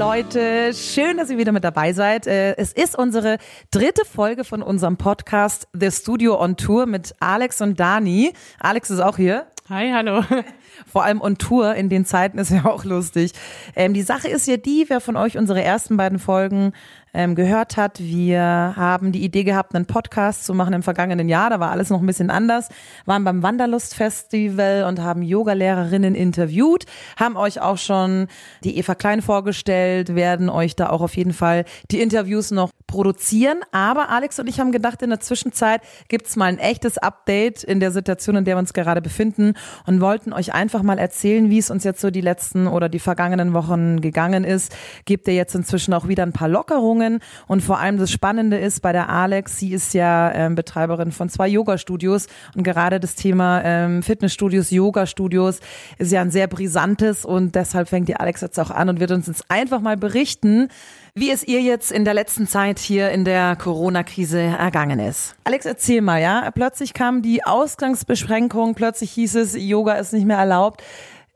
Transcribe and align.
Leute, 0.00 0.72
schön, 0.72 1.18
dass 1.18 1.28
ihr 1.28 1.36
wieder 1.36 1.52
mit 1.52 1.62
dabei 1.62 1.92
seid. 1.92 2.26
Äh, 2.26 2.56
es 2.56 2.72
ist 2.72 2.96
unsere 2.96 3.36
dritte 3.70 4.06
Folge 4.06 4.44
von 4.44 4.62
unserem 4.62 4.96
Podcast 4.96 5.68
The 5.78 5.90
Studio 5.90 6.42
on 6.42 6.56
Tour 6.56 6.86
mit 6.86 7.14
Alex 7.20 7.60
und 7.60 7.78
Dani. 7.78 8.32
Alex 8.58 8.88
ist 8.88 9.00
auch 9.00 9.18
hier. 9.18 9.46
Hi, 9.68 9.90
hallo. 9.92 10.24
Vor 10.86 11.04
allem 11.04 11.20
on 11.20 11.36
Tour 11.36 11.74
in 11.74 11.90
den 11.90 12.06
Zeiten 12.06 12.38
ist 12.38 12.50
ja 12.50 12.64
auch 12.64 12.84
lustig. 12.84 13.32
Ähm, 13.76 13.92
die 13.92 14.00
Sache 14.00 14.28
ist 14.28 14.46
ja 14.46 14.56
die, 14.56 14.86
wer 14.88 15.02
von 15.02 15.16
euch 15.16 15.36
unsere 15.36 15.62
ersten 15.62 15.98
beiden 15.98 16.18
Folgen 16.18 16.72
ähm, 17.12 17.34
gehört 17.34 17.76
hat, 17.76 17.98
wir 18.00 18.40
haben 18.76 19.12
die 19.12 19.24
Idee 19.24 19.44
gehabt, 19.44 19.74
einen 19.74 19.86
Podcast 19.86 20.44
zu 20.44 20.54
machen 20.54 20.72
im 20.72 20.82
vergangenen 20.82 21.28
Jahr. 21.28 21.50
Da 21.50 21.60
war 21.60 21.70
alles 21.70 21.90
noch 21.90 22.00
ein 22.00 22.06
bisschen 22.06 22.30
anders. 22.30 22.68
Waren 23.06 23.24
beim 23.24 23.42
Wanderlust 23.42 23.94
Festival 23.94 24.84
und 24.84 25.00
haben 25.00 25.22
Yogalehrerinnen 25.22 26.14
interviewt, 26.14 26.86
haben 27.16 27.36
euch 27.36 27.60
auch 27.60 27.78
schon 27.78 28.28
die 28.64 28.78
Eva 28.78 28.94
Klein 28.94 29.22
vorgestellt, 29.22 30.14
werden 30.14 30.48
euch 30.48 30.76
da 30.76 30.90
auch 30.90 31.00
auf 31.00 31.16
jeden 31.16 31.32
Fall 31.32 31.64
die 31.90 32.00
Interviews 32.00 32.50
noch 32.50 32.70
produzieren. 32.90 33.60
Aber 33.70 34.10
Alex 34.10 34.40
und 34.40 34.48
ich 34.48 34.58
haben 34.58 34.72
gedacht, 34.72 35.00
in 35.00 35.10
der 35.10 35.20
Zwischenzeit 35.20 35.80
gibt's 36.08 36.34
mal 36.34 36.46
ein 36.46 36.58
echtes 36.58 36.98
Update 36.98 37.62
in 37.62 37.78
der 37.78 37.92
Situation, 37.92 38.34
in 38.34 38.44
der 38.44 38.56
wir 38.56 38.58
uns 38.58 38.72
gerade 38.72 39.00
befinden 39.00 39.54
und 39.86 40.00
wollten 40.00 40.32
euch 40.32 40.52
einfach 40.52 40.82
mal 40.82 40.98
erzählen, 40.98 41.50
wie 41.50 41.58
es 41.58 41.70
uns 41.70 41.84
jetzt 41.84 42.00
so 42.00 42.10
die 42.10 42.20
letzten 42.20 42.66
oder 42.66 42.88
die 42.88 42.98
vergangenen 42.98 43.52
Wochen 43.52 44.00
gegangen 44.00 44.42
ist. 44.42 44.74
Gibt 45.04 45.28
ihr 45.28 45.34
jetzt 45.34 45.54
inzwischen 45.54 45.94
auch 45.94 46.08
wieder 46.08 46.24
ein 46.24 46.32
paar 46.32 46.48
Lockerungen. 46.48 47.20
Und 47.46 47.62
vor 47.62 47.78
allem 47.78 47.96
das 47.96 48.10
Spannende 48.10 48.58
ist 48.58 48.82
bei 48.82 48.92
der 48.92 49.08
Alex, 49.08 49.58
sie 49.58 49.72
ist 49.72 49.94
ja 49.94 50.32
ähm, 50.32 50.56
Betreiberin 50.56 51.12
von 51.12 51.28
zwei 51.28 51.46
Yoga-Studios 51.46 52.26
und 52.56 52.64
gerade 52.64 52.98
das 52.98 53.14
Thema 53.14 53.62
ähm, 53.62 54.02
Fitnessstudios, 54.02 54.72
Yoga-Studios 54.72 55.60
ist 55.98 56.10
ja 56.10 56.22
ein 56.22 56.32
sehr 56.32 56.48
brisantes 56.48 57.24
und 57.24 57.54
deshalb 57.54 57.88
fängt 57.88 58.08
die 58.08 58.16
Alex 58.16 58.40
jetzt 58.40 58.58
auch 58.58 58.72
an 58.72 58.88
und 58.88 58.98
wird 58.98 59.12
uns 59.12 59.28
jetzt 59.28 59.44
einfach 59.48 59.80
mal 59.80 59.96
berichten, 59.96 60.68
wie 61.14 61.30
es 61.30 61.42
ihr 61.42 61.60
jetzt 61.60 61.92
in 61.92 62.04
der 62.04 62.14
letzten 62.14 62.46
Zeit 62.46 62.78
hier 62.78 63.10
in 63.10 63.24
der 63.24 63.56
Corona-Krise 63.56 64.40
ergangen 64.40 65.00
ist. 65.00 65.34
Alex, 65.44 65.66
erzähl 65.66 66.00
mal, 66.00 66.20
ja? 66.20 66.50
Plötzlich 66.50 66.94
kam 66.94 67.22
die 67.22 67.44
Ausgangsbeschränkung, 67.44 68.74
plötzlich 68.74 69.10
hieß 69.12 69.36
es, 69.36 69.54
Yoga 69.56 69.94
ist 69.94 70.12
nicht 70.12 70.26
mehr 70.26 70.38
erlaubt 70.38 70.82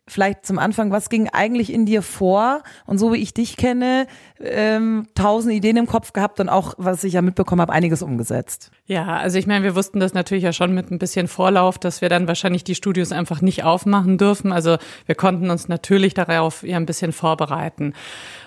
vielleicht 0.07 0.45
zum 0.45 0.59
Anfang, 0.59 0.91
was 0.91 1.09
ging 1.09 1.29
eigentlich 1.29 1.73
in 1.73 1.87
dir 1.87 2.03
vor? 2.03 2.63
Und 2.87 2.99
so 2.99 3.13
wie 3.13 3.19
ich 3.19 3.35
dich 3.35 3.57
kenne, 3.57 4.07
ähm, 4.41 5.09
tausend 5.15 5.55
Ideen 5.55 5.77
im 5.77 5.87
Kopf 5.87 6.13
gehabt 6.13 6.41
und 6.41 6.49
auch, 6.49 6.75
was 6.77 7.05
ich 7.05 7.15
ja 7.15 7.23
mitbekommen 7.23 7.63
habe, 7.63 7.73
einiges 7.73 8.03
umgesetzt. 8.03 8.71
Ja, 8.87 9.17
also 9.17 9.39
ich 9.39 9.47
meine, 9.47 9.65
wir 9.65 9.75
wussten 9.75 9.99
das 9.99 10.13
natürlich 10.13 10.45
ja 10.45 10.53
schon 10.53 10.75
mit 10.75 10.91
ein 10.91 10.99
bisschen 10.99 11.27
Vorlauf, 11.27 11.79
dass 11.79 12.03
wir 12.03 12.11
dann 12.11 12.29
wahrscheinlich 12.29 12.65
die 12.65 12.75
Studios 12.75 13.13
einfach 13.13 13.41
nicht 13.41 13.65
aufmachen 13.65 14.19
dürfen. 14.19 14.53
Also 14.53 14.77
wir 15.07 15.15
konnten 15.15 15.49
uns 15.49 15.69
natürlich 15.69 16.13
darauf 16.13 16.63
ja 16.63 16.77
ein 16.77 16.85
bisschen 16.85 17.13
vorbereiten. 17.13 17.95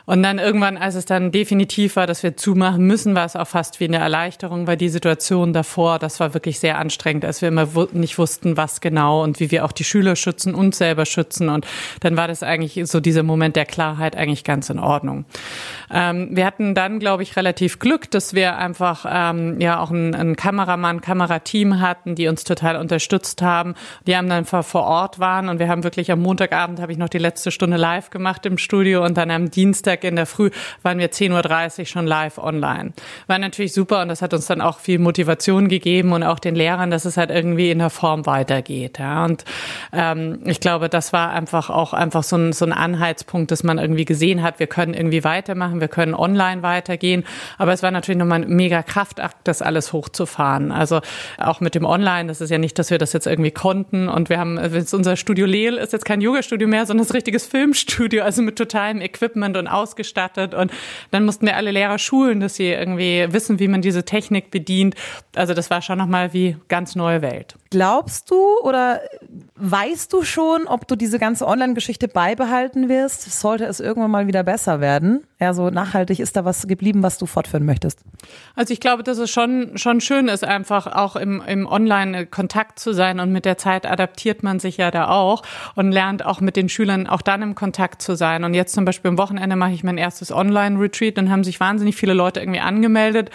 Und 0.07 0.23
dann 0.23 0.39
irgendwann, 0.39 0.77
als 0.77 0.95
es 0.95 1.03
dann 1.03 1.33
definitiv 1.33 1.97
war, 1.97 2.07
dass 2.07 2.23
wir 2.23 2.37
zumachen 2.37 2.87
müssen, 2.87 3.13
war 3.13 3.25
es 3.25 3.35
auch 3.35 3.47
fast 3.47 3.81
wie 3.81 3.85
eine 3.85 3.97
Erleichterung, 3.97 4.65
weil 4.65 4.77
die 4.77 4.87
Situation 4.87 5.51
davor, 5.51 5.99
das 5.99 6.21
war 6.21 6.33
wirklich 6.33 6.59
sehr 6.59 6.77
anstrengend, 6.77 7.25
als 7.25 7.41
wir 7.41 7.49
immer 7.49 7.67
nicht 7.91 8.17
wussten, 8.17 8.55
was 8.55 8.79
genau 8.79 9.21
und 9.21 9.41
wie 9.41 9.51
wir 9.51 9.65
auch 9.65 9.73
die 9.73 9.83
Schüler 9.83 10.15
schützen 10.15 10.55
und 10.55 10.75
selber 10.75 11.05
schützen. 11.05 11.49
Und 11.49 11.67
dann 11.99 12.15
war 12.15 12.29
das 12.29 12.41
eigentlich 12.41 12.79
so 12.85 13.01
dieser 13.01 13.23
Moment 13.23 13.57
der 13.57 13.65
Klarheit 13.65 14.15
eigentlich 14.15 14.45
ganz 14.45 14.69
in 14.69 14.79
Ordnung. 14.79 15.25
Ähm, 15.91 16.29
wir 16.31 16.45
hatten 16.45 16.73
dann, 16.73 16.99
glaube 16.99 17.23
ich, 17.23 17.35
relativ 17.35 17.79
Glück, 17.79 18.09
dass 18.09 18.33
wir 18.33 18.57
einfach 18.57 19.05
ähm, 19.09 19.59
ja 19.59 19.77
auch 19.81 19.91
ein, 19.91 20.15
ein 20.27 20.35
Kameramann, 20.35 21.01
Kamerateam 21.01 21.79
hatten, 21.79 22.15
die 22.15 22.27
uns 22.27 22.43
total 22.43 22.75
unterstützt 22.75 23.41
haben. 23.41 23.75
Die 24.05 24.15
haben 24.15 24.29
dann 24.29 24.45
vor 24.45 24.83
Ort 24.83 25.19
waren 25.19 25.49
und 25.49 25.59
wir 25.59 25.67
haben 25.67 25.83
wirklich 25.83 26.11
am 26.11 26.21
Montagabend 26.21 26.79
habe 26.79 26.91
ich 26.91 26.97
noch 26.97 27.09
die 27.09 27.17
letzte 27.17 27.51
Stunde 27.51 27.77
live 27.77 28.09
gemacht 28.09 28.45
im 28.45 28.57
Studio 28.57 29.03
und 29.03 29.17
dann 29.17 29.31
am 29.31 29.49
Dienstag 29.49 30.03
in 30.03 30.15
der 30.15 30.25
Früh 30.25 30.49
waren 30.83 30.99
wir 30.99 31.11
10.30 31.11 31.79
Uhr 31.79 31.85
schon 31.85 32.07
live 32.07 32.37
online. 32.37 32.93
War 33.27 33.39
natürlich 33.39 33.73
super 33.73 34.01
und 34.01 34.09
das 34.09 34.21
hat 34.21 34.33
uns 34.33 34.47
dann 34.47 34.61
auch 34.61 34.79
viel 34.79 34.99
Motivation 34.99 35.67
gegeben 35.67 36.13
und 36.13 36.23
auch 36.23 36.39
den 36.39 36.55
Lehrern, 36.55 36.91
dass 36.91 37.05
es 37.05 37.17
halt 37.17 37.29
irgendwie 37.29 37.71
in 37.71 37.79
der 37.79 37.89
Form 37.89 38.25
weitergeht. 38.25 38.99
Ja. 38.99 39.25
Und 39.25 39.45
ähm, 39.93 40.39
ich 40.45 40.59
glaube, 40.59 40.89
das 40.89 41.13
war 41.13 41.31
einfach 41.31 41.69
auch 41.69 41.93
einfach 41.93 42.23
so 42.23 42.37
ein, 42.37 42.53
so 42.53 42.65
ein 42.65 42.73
Anhaltspunkt, 42.73 43.51
dass 43.51 43.63
man 43.63 43.77
irgendwie 43.77 44.05
gesehen 44.05 44.43
hat, 44.43 44.59
wir 44.59 44.67
können 44.67 44.93
irgendwie 44.93 45.23
weitermachen, 45.23 45.81
wir 45.81 45.87
können 45.87 46.13
online 46.13 46.63
weitergehen. 46.63 47.23
Aber 47.57 47.73
es 47.73 47.83
war 47.83 47.91
natürlich 47.91 48.19
nochmal 48.19 48.43
ein 48.43 48.49
mega 48.49 48.83
Kraftakt, 48.83 49.37
das 49.45 49.61
alles 49.61 49.93
hochzufahren. 50.17 50.71
Also 50.71 51.01
auch 51.37 51.61
mit 51.61 51.75
dem 51.75 51.85
Online, 51.85 52.27
das 52.27 52.41
ist 52.41 52.49
ja 52.49 52.57
nicht, 52.57 52.77
dass 52.79 52.89
wir 52.89 52.97
das 52.97 53.13
jetzt 53.13 53.27
irgendwie 53.27 53.51
konnten. 53.51 54.09
Und 54.09 54.29
wir 54.29 54.39
haben, 54.39 54.57
unser 54.57 55.15
Studio 55.15 55.45
Lehl 55.45 55.75
ist 55.75 55.93
jetzt 55.93 56.05
kein 56.05 56.21
Yoga-Studio 56.21 56.67
mehr, 56.67 56.85
sondern 56.85 57.05
ein 57.05 57.11
richtiges 57.11 57.45
Filmstudio, 57.45 58.23
also 58.23 58.41
mit 58.41 58.57
totalem 58.57 59.01
Equipment 59.01 59.57
und 59.57 59.67
Aus 59.67 59.87
ausgestattet 59.87 60.53
und 60.53 60.71
dann 61.11 61.23
mussten 61.23 61.45
wir 61.45 61.55
alle 61.55 61.71
Lehrer 61.71 61.97
schulen, 61.97 62.41
dass 62.41 62.55
sie 62.55 62.67
irgendwie 62.67 63.25
wissen, 63.31 63.59
wie 63.59 63.69
man 63.69 63.81
diese 63.81 64.03
Technik 64.03 64.51
bedient. 64.51 64.95
Also 65.33 65.53
das 65.53 65.69
war 65.69 65.81
schon 65.81 65.97
nochmal 65.97 66.33
wie 66.33 66.57
ganz 66.67 66.95
neue 66.95 67.21
Welt. 67.21 67.55
Glaubst 67.69 68.31
du 68.31 68.59
oder 68.63 69.01
weißt 69.55 70.13
du 70.13 70.23
schon, 70.23 70.67
ob 70.67 70.87
du 70.87 70.95
diese 70.95 71.19
ganze 71.19 71.47
Online-Geschichte 71.47 72.07
beibehalten 72.07 72.89
wirst? 72.89 73.23
Sollte 73.39 73.65
es 73.65 73.79
irgendwann 73.79 74.11
mal 74.11 74.27
wieder 74.27 74.43
besser 74.43 74.79
werden? 74.79 75.25
Ja, 75.39 75.53
so 75.53 75.69
nachhaltig 75.69 76.19
ist 76.19 76.35
da 76.35 76.45
was 76.45 76.67
geblieben, 76.67 77.03
was 77.03 77.17
du 77.17 77.25
fortführen 77.25 77.65
möchtest? 77.65 77.99
Also 78.55 78.73
ich 78.73 78.79
glaube, 78.79 79.03
dass 79.03 79.17
es 79.17 79.29
schon, 79.29 79.77
schon 79.77 80.01
schön 80.01 80.29
ist, 80.29 80.43
einfach 80.43 80.87
auch 80.87 81.15
im, 81.15 81.41
im 81.45 81.67
Online-Kontakt 81.67 82.79
zu 82.79 82.93
sein 82.93 83.19
und 83.19 83.31
mit 83.31 83.45
der 83.45 83.57
Zeit 83.57 83.85
adaptiert 83.85 84.41
man 84.41 84.59
sich 84.59 84.77
ja 84.77 84.89
da 84.89 85.09
auch 85.09 85.43
und 85.75 85.91
lernt 85.91 86.25
auch 86.25 86.41
mit 86.41 86.55
den 86.55 86.69
Schülern 86.69 87.05
auch 87.05 87.21
dann 87.21 87.41
im 87.41 87.55
Kontakt 87.55 88.01
zu 88.01 88.15
sein. 88.15 88.43
Und 88.43 88.53
jetzt 88.53 88.73
zum 88.73 88.85
Beispiel 88.85 89.09
am 89.09 89.17
Wochenende 89.17 89.55
mache 89.55 89.73
ich 89.73 89.83
mein 89.83 89.97
erstes 89.97 90.31
Online-Retreat, 90.31 91.17
dann 91.17 91.29
haben 91.29 91.43
sich 91.43 91.59
wahnsinnig 91.59 91.95
viele 91.95 92.13
Leute 92.13 92.39
irgendwie 92.39 92.59
angemeldet 92.59 93.29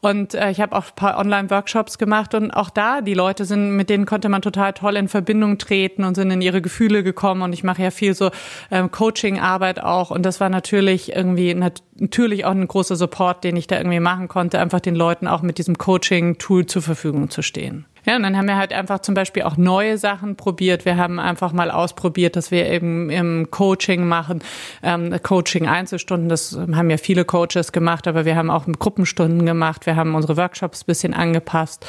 und 0.00 0.34
äh, 0.34 0.50
ich 0.50 0.60
habe 0.60 0.74
auch 0.74 0.86
ein 0.86 0.94
paar 0.96 1.18
Online-Workshops 1.18 1.98
gemacht 1.98 2.34
und 2.34 2.50
auch 2.50 2.70
da, 2.70 3.02
die 3.02 3.14
Leute 3.14 3.44
sind, 3.44 3.71
mit 3.76 3.90
denen 3.90 4.06
konnte 4.06 4.28
man 4.28 4.42
total 4.42 4.72
toll 4.72 4.96
in 4.96 5.08
Verbindung 5.08 5.58
treten 5.58 6.04
und 6.04 6.14
sind 6.14 6.30
in 6.30 6.40
ihre 6.40 6.62
Gefühle 6.62 7.02
gekommen. 7.02 7.42
Und 7.42 7.52
ich 7.52 7.64
mache 7.64 7.82
ja 7.82 7.90
viel 7.90 8.14
so 8.14 8.30
ähm, 8.70 8.90
Coaching-Arbeit 8.90 9.82
auch. 9.82 10.10
Und 10.10 10.24
das 10.24 10.40
war 10.40 10.48
natürlich 10.48 11.14
irgendwie 11.14 11.54
irgendwie 11.54 11.82
natürlich 12.02 12.44
auch 12.44 12.50
ein 12.50 12.68
großer 12.68 12.96
Support, 12.96 13.44
den 13.44 13.56
ich 13.56 13.66
da 13.66 13.78
irgendwie 13.78 14.00
machen 14.00 14.28
konnte, 14.28 14.58
einfach 14.58 14.80
den 14.80 14.94
Leuten 14.94 15.26
auch 15.26 15.42
mit 15.42 15.58
diesem 15.58 15.78
Coaching-Tool 15.78 16.66
zur 16.66 16.82
Verfügung 16.82 17.30
zu 17.30 17.42
stehen. 17.42 17.86
Ja, 18.04 18.16
und 18.16 18.24
dann 18.24 18.36
haben 18.36 18.48
wir 18.48 18.56
halt 18.56 18.72
einfach 18.72 18.98
zum 18.98 19.14
Beispiel 19.14 19.44
auch 19.44 19.56
neue 19.56 19.96
Sachen 19.96 20.34
probiert. 20.34 20.84
Wir 20.84 20.96
haben 20.96 21.20
einfach 21.20 21.52
mal 21.52 21.70
ausprobiert, 21.70 22.34
dass 22.34 22.50
wir 22.50 22.68
eben 22.68 23.10
im 23.10 23.50
Coaching 23.52 24.08
machen, 24.08 24.42
ähm, 24.82 25.14
Coaching 25.22 25.68
Einzelstunden. 25.68 26.28
Das 26.28 26.58
haben 26.74 26.90
ja 26.90 26.96
viele 26.96 27.24
Coaches 27.24 27.70
gemacht, 27.70 28.08
aber 28.08 28.24
wir 28.24 28.34
haben 28.34 28.50
auch 28.50 28.66
Gruppenstunden 28.66 29.46
gemacht. 29.46 29.86
Wir 29.86 29.94
haben 29.94 30.16
unsere 30.16 30.36
Workshops 30.36 30.82
bisschen 30.82 31.14
angepasst. 31.14 31.86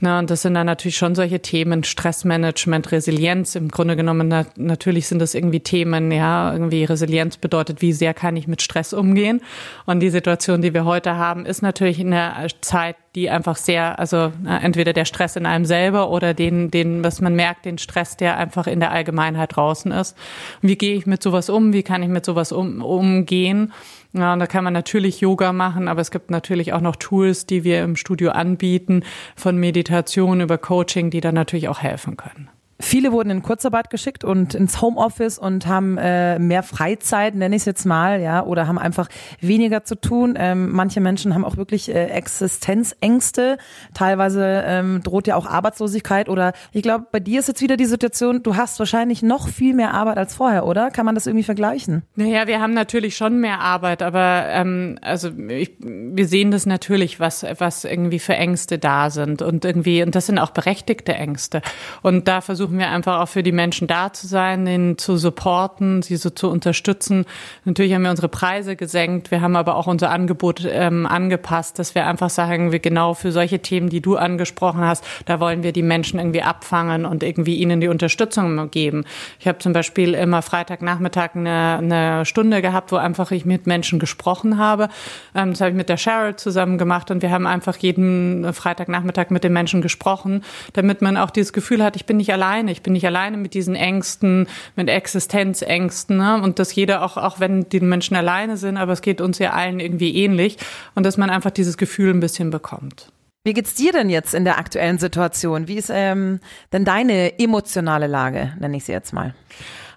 Na, 0.00 0.18
und 0.18 0.30
das 0.30 0.42
sind 0.42 0.54
dann 0.54 0.66
natürlich 0.66 0.96
schon 0.96 1.14
solche 1.14 1.40
Themen, 1.40 1.84
Stressmanagement, 1.84 2.90
Resilienz. 2.90 3.54
Im 3.54 3.68
Grunde 3.68 3.94
genommen 3.94 4.26
na, 4.26 4.46
natürlich 4.56 5.06
sind 5.06 5.20
das 5.20 5.34
irgendwie 5.34 5.60
Themen, 5.60 6.10
ja, 6.10 6.52
irgendwie 6.52 6.82
Resilienz 6.84 7.36
bedeutet, 7.36 7.82
wie 7.82 7.92
sehr 7.92 8.14
kann 8.14 8.36
ich 8.36 8.48
mit 8.48 8.62
Stress 8.62 8.92
umgehen. 8.92 9.40
Und 9.86 10.00
die 10.00 10.10
Situation, 10.10 10.62
die 10.62 10.74
wir 10.74 10.84
heute 10.84 11.16
haben, 11.16 11.46
ist 11.46 11.62
natürlich 11.62 12.00
in 12.00 12.10
der 12.10 12.46
Zeit, 12.60 12.96
die 13.14 13.30
einfach 13.30 13.56
sehr, 13.56 13.98
also 13.98 14.32
entweder 14.46 14.92
der 14.92 15.04
Stress 15.04 15.36
in 15.36 15.44
einem 15.44 15.64
selber 15.64 16.10
oder 16.10 16.34
den, 16.34 16.70
den, 16.70 17.04
was 17.04 17.20
man 17.20 17.34
merkt, 17.34 17.64
den 17.64 17.78
Stress, 17.78 18.16
der 18.16 18.36
einfach 18.36 18.66
in 18.66 18.80
der 18.80 18.90
Allgemeinheit 18.90 19.56
draußen 19.56 19.92
ist. 19.92 20.16
Wie 20.60 20.76
gehe 20.76 20.94
ich 20.94 21.06
mit 21.06 21.22
sowas 21.22 21.50
um? 21.50 21.72
Wie 21.72 21.82
kann 21.82 22.02
ich 22.02 22.08
mit 22.08 22.24
sowas 22.24 22.52
um, 22.52 22.82
umgehen? 22.82 23.72
Ja, 24.14 24.34
und 24.34 24.40
da 24.40 24.46
kann 24.46 24.64
man 24.64 24.72
natürlich 24.72 25.20
Yoga 25.20 25.52
machen, 25.52 25.88
aber 25.88 26.00
es 26.00 26.10
gibt 26.10 26.30
natürlich 26.30 26.72
auch 26.72 26.82
noch 26.82 26.96
Tools, 26.96 27.46
die 27.46 27.64
wir 27.64 27.82
im 27.82 27.96
Studio 27.96 28.30
anbieten, 28.30 29.04
von 29.36 29.56
Meditation 29.56 30.40
über 30.40 30.58
Coaching, 30.58 31.10
die 31.10 31.20
dann 31.20 31.34
natürlich 31.34 31.68
auch 31.68 31.80
helfen 31.80 32.16
können. 32.16 32.48
Viele 32.84 33.12
wurden 33.12 33.30
in 33.30 33.42
Kurzarbeit 33.42 33.90
geschickt 33.90 34.24
und 34.24 34.54
ins 34.54 34.82
Homeoffice 34.82 35.38
und 35.38 35.66
haben 35.66 35.98
äh, 35.98 36.40
mehr 36.40 36.64
Freizeit, 36.64 37.36
nenne 37.36 37.54
ich 37.54 37.62
es 37.62 37.66
jetzt 37.66 37.86
mal, 37.86 38.20
ja, 38.20 38.44
oder 38.44 38.66
haben 38.66 38.78
einfach 38.78 39.08
weniger 39.40 39.84
zu 39.84 39.94
tun. 39.94 40.34
Ähm, 40.36 40.72
manche 40.72 41.00
Menschen 41.00 41.32
haben 41.32 41.44
auch 41.44 41.56
wirklich 41.56 41.88
äh, 41.88 42.06
Existenzängste. 42.06 43.56
Teilweise 43.94 44.64
ähm, 44.66 45.00
droht 45.04 45.28
ja 45.28 45.36
auch 45.36 45.46
Arbeitslosigkeit 45.46 46.28
oder 46.28 46.54
ich 46.72 46.82
glaube, 46.82 47.06
bei 47.12 47.20
dir 47.20 47.38
ist 47.38 47.46
jetzt 47.46 47.62
wieder 47.62 47.76
die 47.76 47.84
Situation, 47.84 48.42
du 48.42 48.56
hast 48.56 48.80
wahrscheinlich 48.80 49.22
noch 49.22 49.48
viel 49.48 49.74
mehr 49.74 49.94
Arbeit 49.94 50.18
als 50.18 50.34
vorher, 50.34 50.66
oder? 50.66 50.90
Kann 50.90 51.06
man 51.06 51.14
das 51.14 51.28
irgendwie 51.28 51.44
vergleichen? 51.44 52.02
Naja, 52.16 52.48
wir 52.48 52.60
haben 52.60 52.74
natürlich 52.74 53.16
schon 53.16 53.40
mehr 53.40 53.60
Arbeit, 53.60 54.02
aber 54.02 54.46
ähm, 54.48 54.98
also 55.02 55.30
ich, 55.48 55.76
wir 55.78 56.26
sehen 56.26 56.50
das 56.50 56.66
natürlich, 56.66 57.20
was, 57.20 57.46
was 57.58 57.84
irgendwie 57.84 58.18
für 58.18 58.34
Ängste 58.34 58.80
da 58.80 59.08
sind 59.08 59.40
und 59.40 59.64
irgendwie, 59.64 60.02
und 60.02 60.16
das 60.16 60.26
sind 60.26 60.40
auch 60.40 60.50
berechtigte 60.50 61.14
Ängste. 61.14 61.62
Und 62.02 62.26
da 62.26 62.40
versuchen 62.40 62.71
versuchen 62.72 62.78
wir 62.78 62.90
einfach 62.90 63.20
auch 63.20 63.28
für 63.28 63.42
die 63.42 63.52
Menschen 63.52 63.86
da 63.86 64.12
zu 64.14 64.26
sein, 64.26 64.64
denen 64.64 64.96
zu 64.96 65.18
supporten, 65.18 66.00
sie 66.00 66.16
so 66.16 66.30
zu 66.30 66.48
unterstützen. 66.48 67.26
Natürlich 67.66 67.92
haben 67.92 68.02
wir 68.02 68.10
unsere 68.10 68.28
Preise 68.28 68.76
gesenkt, 68.76 69.30
wir 69.30 69.42
haben 69.42 69.56
aber 69.56 69.76
auch 69.76 69.86
unser 69.86 70.08
Angebot 70.08 70.66
ähm, 70.66 71.06
angepasst, 71.06 71.78
dass 71.78 71.94
wir 71.94 72.06
einfach 72.06 72.30
sagen, 72.30 72.72
wir 72.72 72.78
genau 72.78 73.12
für 73.12 73.30
solche 73.30 73.58
Themen, 73.58 73.90
die 73.90 74.00
du 74.00 74.16
angesprochen 74.16 74.80
hast, 74.80 75.04
da 75.26 75.38
wollen 75.38 75.62
wir 75.62 75.72
die 75.72 75.82
Menschen 75.82 76.18
irgendwie 76.18 76.40
abfangen 76.40 77.04
und 77.04 77.22
irgendwie 77.22 77.56
ihnen 77.56 77.82
die 77.82 77.88
Unterstützung 77.88 78.70
geben. 78.70 79.04
Ich 79.38 79.46
habe 79.46 79.58
zum 79.58 79.74
Beispiel 79.74 80.14
immer 80.14 80.40
Freitagnachmittag 80.40 81.34
eine, 81.34 81.76
eine 81.78 82.24
Stunde 82.24 82.62
gehabt, 82.62 82.90
wo 82.90 82.96
einfach 82.96 83.32
ich 83.32 83.44
mit 83.44 83.66
Menschen 83.66 83.98
gesprochen 83.98 84.56
habe. 84.56 84.88
Ähm, 85.34 85.50
das 85.50 85.60
habe 85.60 85.70
ich 85.70 85.76
mit 85.76 85.90
der 85.90 85.98
Cheryl 85.98 86.36
zusammen 86.36 86.78
gemacht 86.78 87.10
und 87.10 87.20
wir 87.20 87.30
haben 87.30 87.46
einfach 87.46 87.76
jeden 87.76 88.50
Freitagnachmittag 88.54 89.28
mit 89.28 89.44
den 89.44 89.52
Menschen 89.52 89.82
gesprochen, 89.82 90.42
damit 90.72 91.02
man 91.02 91.18
auch 91.18 91.30
dieses 91.30 91.52
Gefühl 91.52 91.84
hat, 91.84 91.96
ich 91.96 92.06
bin 92.06 92.16
nicht 92.16 92.30
alleine, 92.62 92.72
ich 92.72 92.82
bin 92.82 92.92
nicht 92.92 93.06
alleine 93.06 93.36
mit 93.36 93.54
diesen 93.54 93.74
Ängsten, 93.74 94.46
mit 94.76 94.88
Existenzängsten 94.88 96.16
ne? 96.16 96.40
und 96.42 96.58
dass 96.58 96.74
jeder 96.74 97.02
auch, 97.02 97.16
auch 97.16 97.40
wenn 97.40 97.68
die 97.68 97.80
Menschen 97.80 98.16
alleine 98.16 98.56
sind, 98.56 98.76
aber 98.76 98.92
es 98.92 99.02
geht 99.02 99.20
uns 99.20 99.38
ja 99.38 99.52
allen 99.52 99.80
irgendwie 99.80 100.14
ähnlich 100.16 100.58
und 100.94 101.04
dass 101.04 101.16
man 101.16 101.30
einfach 101.30 101.50
dieses 101.50 101.76
Gefühl 101.76 102.10
ein 102.10 102.20
bisschen 102.20 102.50
bekommt. 102.50 103.10
Wie 103.44 103.54
geht's 103.54 103.74
dir 103.74 103.90
denn 103.90 104.08
jetzt 104.08 104.34
in 104.34 104.44
der 104.44 104.58
aktuellen 104.58 104.98
Situation? 104.98 105.66
Wie 105.66 105.76
ist 105.76 105.90
ähm, 105.92 106.38
denn 106.72 106.84
deine 106.84 107.40
emotionale 107.40 108.06
Lage, 108.06 108.52
nenne 108.60 108.76
ich 108.76 108.84
sie 108.84 108.92
jetzt 108.92 109.12
mal? 109.12 109.34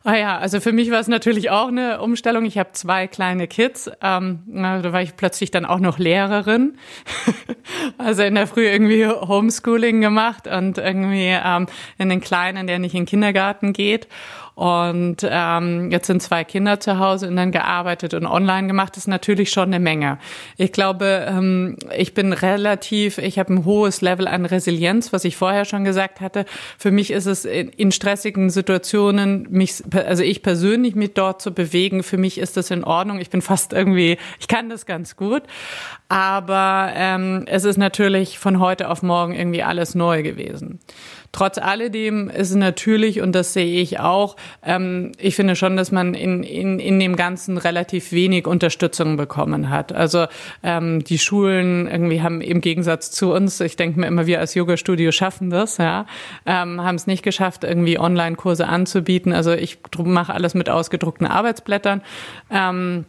Ah 0.07 0.17
ja, 0.17 0.37
also 0.37 0.59
für 0.61 0.71
mich 0.71 0.91
war 0.91 0.99
es 0.99 1.07
natürlich 1.07 1.49
auch 1.49 1.69
eine 1.69 1.99
Umstellung. 1.99 2.45
Ich 2.45 2.59
habe 2.59 2.73
zwei 2.73 3.07
kleine 3.07 3.47
Kids. 3.47 3.89
Ähm, 4.03 4.43
da 4.45 4.93
war 4.93 5.01
ich 5.01 5.15
plötzlich 5.15 5.49
dann 5.49 5.65
auch 5.65 5.79
noch 5.79 5.97
Lehrerin. 5.97 6.77
also 7.97 8.21
in 8.21 8.35
der 8.35 8.45
Früh 8.45 8.67
irgendwie 8.67 9.07
Homeschooling 9.07 10.01
gemacht 10.01 10.45
und 10.45 10.77
irgendwie 10.77 11.35
ähm, 11.43 11.65
in 11.97 12.09
den 12.09 12.21
Kleinen, 12.21 12.67
der 12.67 12.77
nicht 12.77 12.93
in 12.93 13.01
den 13.01 13.07
Kindergarten 13.07 13.73
geht. 13.73 14.07
Und 14.55 15.17
ähm, 15.29 15.91
jetzt 15.91 16.07
sind 16.07 16.23
zwei 16.23 16.45
Kinder 16.45 16.79
zu 16.79 16.97
Hause 16.97 17.27
und 17.27 17.35
dann 17.35 17.51
gearbeitet 17.51 18.13
und 18.13 18.25
online 18.25 18.67
gemacht, 18.67 18.95
ist 18.95 19.07
natürlich 19.07 19.51
schon 19.51 19.65
eine 19.65 19.81
Menge. 19.81 20.17
Ich 20.55 20.71
glaube, 20.71 21.25
ähm, 21.27 21.75
ich 21.95 22.13
bin 22.13 22.31
relativ, 22.31 23.17
ich 23.17 23.37
habe 23.37 23.53
ein 23.53 23.65
hohes 23.65 23.99
Level 23.99 24.29
an 24.29 24.45
Resilienz, 24.45 25.11
was 25.11 25.25
ich 25.25 25.35
vorher 25.35 25.65
schon 25.65 25.83
gesagt 25.83 26.21
hatte. 26.21 26.45
Für 26.77 26.91
mich 26.91 27.11
ist 27.11 27.25
es 27.25 27.43
in, 27.43 27.67
in 27.67 27.91
stressigen 27.91 28.49
Situationen, 28.49 29.45
mich, 29.49 29.83
also 29.93 30.23
ich 30.23 30.41
persönlich 30.41 30.95
mich 30.95 31.13
dort 31.13 31.41
zu 31.41 31.53
bewegen, 31.53 32.01
für 32.01 32.17
mich 32.17 32.37
ist 32.37 32.55
das 32.55 32.71
in 32.71 32.85
Ordnung. 32.85 33.19
Ich 33.19 33.29
bin 33.29 33.41
fast 33.41 33.73
irgendwie, 33.73 34.17
ich 34.39 34.47
kann 34.47 34.69
das 34.69 34.85
ganz 34.85 35.17
gut. 35.17 35.43
Aber 36.07 36.91
ähm, 36.95 37.43
es 37.47 37.65
ist 37.65 37.77
natürlich 37.77 38.39
von 38.39 38.59
heute 38.61 38.89
auf 38.89 39.03
morgen 39.03 39.33
irgendwie 39.33 39.63
alles 39.63 39.95
neu 39.95 40.23
gewesen. 40.23 40.79
Trotz 41.35 41.57
alledem 41.57 42.29
ist 42.29 42.55
natürlich, 42.55 43.19
und 43.19 43.33
das 43.33 43.51
sehe 43.51 43.81
ich 43.81 43.99
auch, 43.99 44.37
ähm, 44.63 45.11
ich 45.17 45.35
finde 45.35 45.57
schon, 45.57 45.75
dass 45.75 45.91
man 45.91 46.13
in, 46.13 46.43
in, 46.43 46.79
in 46.79 46.97
dem 46.97 47.17
Ganzen 47.17 47.57
relativ 47.57 48.13
wenig 48.13 48.47
Unterstützung 48.47 49.17
bekommen 49.17 49.69
hat. 49.69 49.91
Also 49.91 50.27
ähm, 50.63 51.03
die 51.03 51.19
Schulen 51.19 51.87
irgendwie 51.87 52.21
haben 52.21 52.39
im 52.39 52.61
Gegensatz 52.61 53.11
zu 53.11 53.33
uns, 53.33 53.59
ich 53.59 53.75
denke 53.75 53.99
mir 53.99 54.07
immer, 54.07 54.27
wir 54.27 54.39
als 54.39 54.53
Yoga-Studio 54.53 55.11
schaffen 55.11 55.49
das, 55.49 55.75
ja, 55.77 56.05
ähm, 56.45 56.81
haben 56.81 56.95
es 56.95 57.05
nicht 57.05 57.21
geschafft, 57.21 57.65
irgendwie 57.65 57.99
Online-Kurse 57.99 58.65
anzubieten. 58.65 59.33
Also 59.33 59.51
ich 59.51 59.79
mache 59.97 60.33
alles 60.33 60.53
mit 60.53 60.69
ausgedruckten 60.69 61.27
Arbeitsblättern. 61.27 62.01
Ähm, 62.49 63.03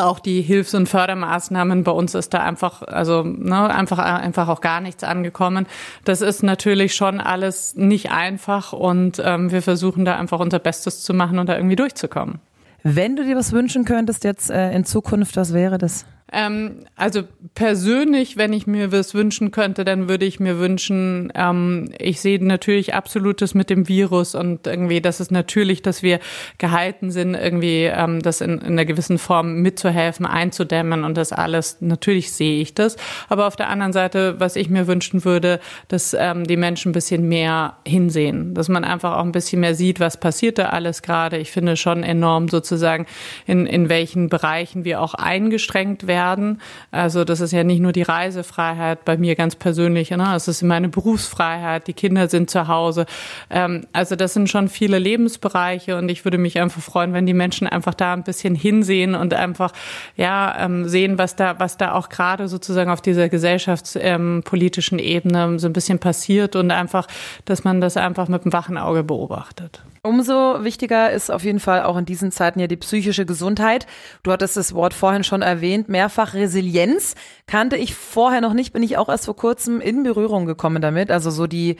auch 0.00 0.18
die 0.18 0.42
Hilfs- 0.42 0.74
und 0.74 0.88
Fördermaßnahmen 0.88 1.84
bei 1.84 1.92
uns 1.92 2.14
ist 2.14 2.34
da 2.34 2.42
einfach, 2.42 2.82
also 2.82 3.22
ne, 3.22 3.72
einfach 3.72 3.98
einfach 3.98 4.48
auch 4.48 4.60
gar 4.60 4.80
nichts 4.80 5.04
angekommen. 5.04 5.66
Das 6.04 6.20
ist 6.20 6.42
natürlich 6.42 6.94
schon 6.94 7.20
alles 7.20 7.74
nicht 7.76 8.10
einfach 8.10 8.72
und 8.72 9.20
ähm, 9.24 9.50
wir 9.50 9.62
versuchen 9.62 10.04
da 10.04 10.16
einfach 10.16 10.40
unser 10.40 10.58
Bestes 10.58 11.02
zu 11.02 11.14
machen 11.14 11.38
und 11.38 11.48
da 11.48 11.56
irgendwie 11.56 11.76
durchzukommen. 11.76 12.40
Wenn 12.82 13.16
du 13.16 13.24
dir 13.24 13.36
was 13.36 13.52
wünschen 13.52 13.84
könntest 13.84 14.24
jetzt 14.24 14.50
äh, 14.50 14.72
in 14.72 14.84
Zukunft, 14.84 15.36
was 15.36 15.52
wäre 15.52 15.78
das? 15.78 16.06
Ähm, 16.32 16.86
also 16.96 17.22
persönlich, 17.54 18.36
wenn 18.36 18.52
ich 18.52 18.66
mir 18.66 18.90
was 18.90 19.14
wünschen 19.14 19.52
könnte, 19.52 19.84
dann 19.84 20.08
würde 20.08 20.24
ich 20.24 20.40
mir 20.40 20.58
wünschen, 20.58 21.32
ähm, 21.36 21.92
ich 22.00 22.20
sehe 22.20 22.44
natürlich 22.44 22.94
absolutes 22.94 23.54
mit 23.54 23.70
dem 23.70 23.86
Virus 23.86 24.34
und 24.34 24.66
irgendwie, 24.66 25.00
das 25.00 25.20
ist 25.20 25.30
natürlich, 25.30 25.82
dass 25.82 26.02
wir 26.02 26.18
gehalten 26.58 27.12
sind, 27.12 27.34
irgendwie 27.34 27.84
ähm, 27.84 28.22
das 28.22 28.40
in, 28.40 28.58
in 28.58 28.72
einer 28.72 28.84
gewissen 28.84 29.18
Form 29.18 29.62
mitzuhelfen, 29.62 30.26
einzudämmen 30.26 31.04
und 31.04 31.16
das 31.16 31.30
alles. 31.30 31.76
Natürlich 31.80 32.32
sehe 32.32 32.60
ich 32.60 32.74
das. 32.74 32.96
Aber 33.28 33.46
auf 33.46 33.54
der 33.54 33.68
anderen 33.68 33.92
Seite, 33.92 34.40
was 34.40 34.56
ich 34.56 34.68
mir 34.68 34.88
wünschen 34.88 35.24
würde, 35.24 35.60
dass 35.86 36.12
ähm, 36.18 36.44
die 36.44 36.56
Menschen 36.56 36.90
ein 36.90 36.92
bisschen 36.92 37.28
mehr 37.28 37.76
hinsehen, 37.86 38.52
dass 38.52 38.68
man 38.68 38.82
einfach 38.82 39.16
auch 39.16 39.24
ein 39.24 39.32
bisschen 39.32 39.60
mehr 39.60 39.76
sieht, 39.76 40.00
was 40.00 40.18
passiert 40.18 40.58
da 40.58 40.70
alles 40.70 41.02
gerade. 41.02 41.38
Ich 41.38 41.52
finde 41.52 41.76
schon 41.76 42.02
enorm 42.02 42.48
sozusagen, 42.48 43.06
in, 43.46 43.66
in 43.66 43.88
welchen 43.88 44.28
Bereichen 44.28 44.84
wir 44.84 45.00
auch 45.00 45.14
eingeschränkt 45.14 46.08
werden 46.08 46.15
werden. 46.16 46.62
Also 46.90 47.24
das 47.24 47.40
ist 47.40 47.52
ja 47.52 47.62
nicht 47.62 47.80
nur 47.80 47.92
die 47.92 48.02
Reisefreiheit 48.02 49.04
bei 49.04 49.18
mir 49.18 49.34
ganz 49.34 49.54
persönlich, 49.54 50.10
ne? 50.10 50.34
es 50.34 50.48
ist 50.48 50.62
meine 50.62 50.88
Berufsfreiheit, 50.88 51.86
die 51.86 51.92
Kinder 51.92 52.28
sind 52.28 52.48
zu 52.48 52.68
Hause. 52.68 53.04
Ähm, 53.50 53.86
also 53.92 54.16
das 54.16 54.32
sind 54.32 54.48
schon 54.48 54.68
viele 54.68 54.98
Lebensbereiche 54.98 55.98
und 55.98 56.08
ich 56.08 56.24
würde 56.24 56.38
mich 56.38 56.58
einfach 56.58 56.80
freuen, 56.80 57.12
wenn 57.12 57.26
die 57.26 57.34
Menschen 57.34 57.66
einfach 57.66 57.92
da 57.92 58.14
ein 58.14 58.22
bisschen 58.22 58.54
hinsehen 58.54 59.14
und 59.14 59.34
einfach 59.34 59.72
ja 60.16 60.56
ähm, 60.58 60.88
sehen, 60.88 61.18
was 61.18 61.36
da 61.36 61.58
was 61.58 61.76
da 61.76 61.92
auch 61.92 62.08
gerade 62.08 62.48
sozusagen 62.48 62.90
auf 62.90 63.02
dieser 63.02 63.28
gesellschaftspolitischen 63.28 64.98
Ebene 64.98 65.58
so 65.58 65.66
ein 65.66 65.74
bisschen 65.74 65.98
passiert 65.98 66.56
und 66.56 66.70
einfach, 66.70 67.06
dass 67.44 67.62
man 67.64 67.82
das 67.82 67.98
einfach 67.98 68.28
mit 68.28 68.42
einem 68.42 68.52
wachen 68.54 68.78
Auge 68.78 69.04
beobachtet. 69.04 69.82
Umso 70.06 70.62
wichtiger 70.62 71.10
ist 71.10 71.30
auf 71.30 71.42
jeden 71.42 71.60
Fall 71.60 71.82
auch 71.82 71.96
in 71.96 72.04
diesen 72.04 72.30
Zeiten 72.30 72.60
ja 72.60 72.66
die 72.66 72.76
psychische 72.76 73.26
Gesundheit. 73.26 73.86
Du 74.22 74.30
hattest 74.30 74.56
das 74.56 74.72
Wort 74.74 74.94
vorhin 74.94 75.24
schon 75.24 75.42
erwähnt, 75.42 75.88
mehrfach 75.88 76.34
Resilienz. 76.34 77.16
Kannte 77.46 77.76
ich 77.76 77.94
vorher 77.94 78.40
noch 78.40 78.52
nicht, 78.52 78.72
bin 78.72 78.82
ich 78.82 78.96
auch 78.98 79.08
erst 79.08 79.26
vor 79.26 79.36
kurzem 79.36 79.80
in 79.80 80.04
Berührung 80.04 80.46
gekommen 80.46 80.80
damit. 80.80 81.10
Also 81.10 81.30
so 81.30 81.46
die, 81.46 81.76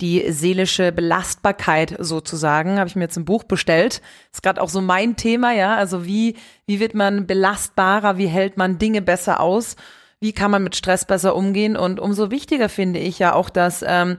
die 0.00 0.30
seelische 0.32 0.92
Belastbarkeit 0.92 1.96
sozusagen, 1.98 2.78
habe 2.78 2.88
ich 2.88 2.96
mir 2.96 3.04
jetzt 3.04 3.16
ein 3.16 3.24
Buch 3.24 3.44
bestellt. 3.44 4.02
Ist 4.32 4.42
gerade 4.42 4.60
auch 4.60 4.68
so 4.68 4.80
mein 4.80 5.16
Thema, 5.16 5.52
ja. 5.52 5.76
Also 5.76 6.04
wie, 6.04 6.36
wie 6.66 6.80
wird 6.80 6.94
man 6.94 7.26
belastbarer, 7.26 8.18
wie 8.18 8.26
hält 8.26 8.56
man 8.56 8.78
Dinge 8.78 9.02
besser 9.02 9.40
aus, 9.40 9.76
wie 10.20 10.32
kann 10.32 10.50
man 10.50 10.64
mit 10.64 10.74
Stress 10.74 11.04
besser 11.04 11.36
umgehen? 11.36 11.76
Und 11.76 12.00
umso 12.00 12.32
wichtiger 12.32 12.68
finde 12.68 12.98
ich 12.98 13.20
ja 13.20 13.34
auch, 13.34 13.50
dass 13.50 13.84
ähm, 13.86 14.18